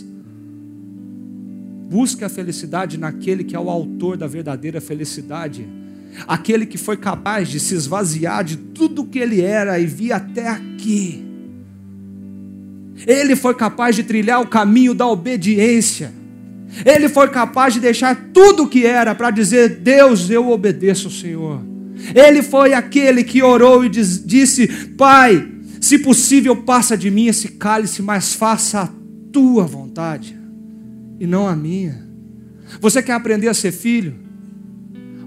[1.92, 5.68] Busque a felicidade naquele que é o autor da verdadeira felicidade.
[6.26, 10.48] Aquele que foi capaz de se esvaziar de tudo que ele era e vir até
[10.48, 11.22] aqui.
[13.06, 16.14] Ele foi capaz de trilhar o caminho da obediência.
[16.86, 21.12] Ele foi capaz de deixar tudo o que era para dizer: Deus, eu obedeço ao
[21.12, 21.62] Senhor.
[22.16, 24.66] Ele foi aquele que orou e diz, disse:
[24.98, 25.46] Pai,
[25.82, 28.90] se possível, passa de mim esse cálice, mas faça a
[29.30, 30.40] tua vontade
[31.22, 32.04] e não a minha.
[32.80, 34.16] Você quer aprender a ser filho?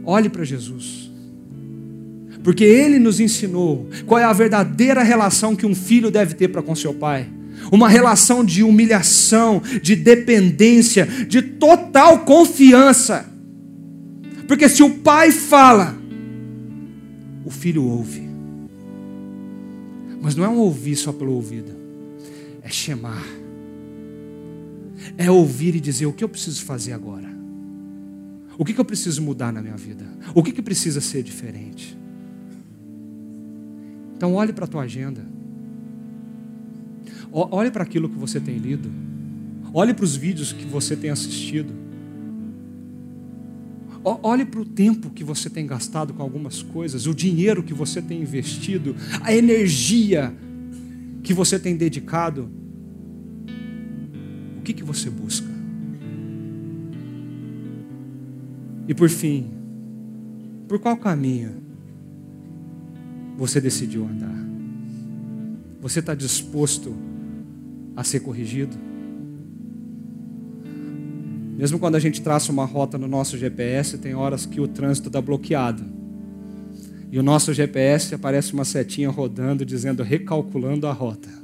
[0.04, 1.08] Olhe para Jesus.
[2.42, 6.64] Porque ele nos ensinou qual é a verdadeira relação que um filho deve ter para
[6.64, 7.28] com seu pai.
[7.70, 13.32] Uma relação de humilhação, de dependência, de total confiança.
[14.48, 15.96] Porque se o pai fala,
[17.44, 18.28] o filho ouve.
[20.20, 21.70] Mas não é um ouvir só pelo ouvido,
[22.62, 23.43] é chamar
[25.16, 27.34] é ouvir e dizer: o que eu preciso fazer agora?
[28.56, 30.04] O que, eu preciso mudar na minha vida?
[30.34, 31.98] O que, que precisa ser diferente?
[34.16, 35.26] Então, olhe para a tua agenda.
[37.32, 38.88] Olhe para aquilo que você tem lido.
[39.72, 41.72] Olhe para os vídeos que você tem assistido.
[44.04, 48.02] Olhe para o tempo que você tem gastado com algumas coisas, o dinheiro que você
[48.02, 50.32] tem investido, a energia
[51.22, 52.50] que você tem dedicado
[54.64, 55.46] que, que você busca?
[58.88, 59.50] E por fim,
[60.66, 61.62] por qual caminho
[63.36, 64.34] você decidiu andar?
[65.80, 66.94] Você está disposto
[67.94, 68.76] a ser corrigido?
[71.56, 75.08] Mesmo quando a gente traça uma rota no nosso GPS, tem horas que o trânsito
[75.08, 75.84] está bloqueado.
[77.12, 81.43] E o nosso GPS aparece uma setinha rodando dizendo recalculando a rota.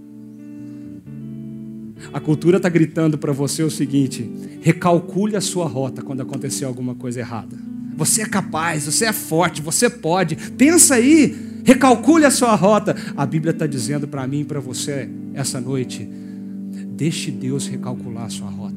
[2.13, 4.29] A cultura está gritando para você o seguinte:
[4.61, 7.57] recalcule a sua rota quando acontecer alguma coisa errada.
[7.97, 10.37] Você é capaz, você é forte, você pode.
[10.53, 12.97] Pensa aí, recalcule a sua rota.
[13.17, 16.09] A Bíblia está dizendo para mim e para você essa noite:
[16.97, 18.70] deixe Deus recalcular a sua rota.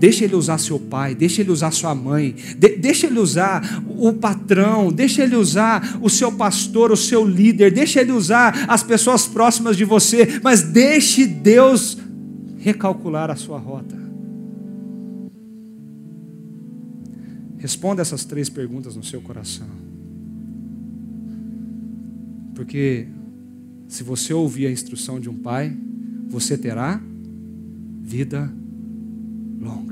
[0.00, 4.14] Deixa ele usar seu pai, deixa ele usar sua mãe, de, deixa ele usar o
[4.14, 9.26] patrão, deixa ele usar o seu pastor, o seu líder, deixa ele usar as pessoas
[9.26, 11.98] próximas de você, mas deixe Deus
[12.56, 13.94] recalcular a sua rota.
[17.58, 19.68] Responda essas três perguntas no seu coração.
[22.54, 23.06] Porque
[23.86, 25.76] se você ouvir a instrução de um pai,
[26.26, 26.98] você terá
[28.02, 28.50] vida
[29.60, 29.89] longa.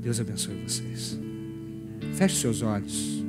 [0.00, 1.20] Deus abençoe vocês.
[2.14, 3.19] Feche seus olhos.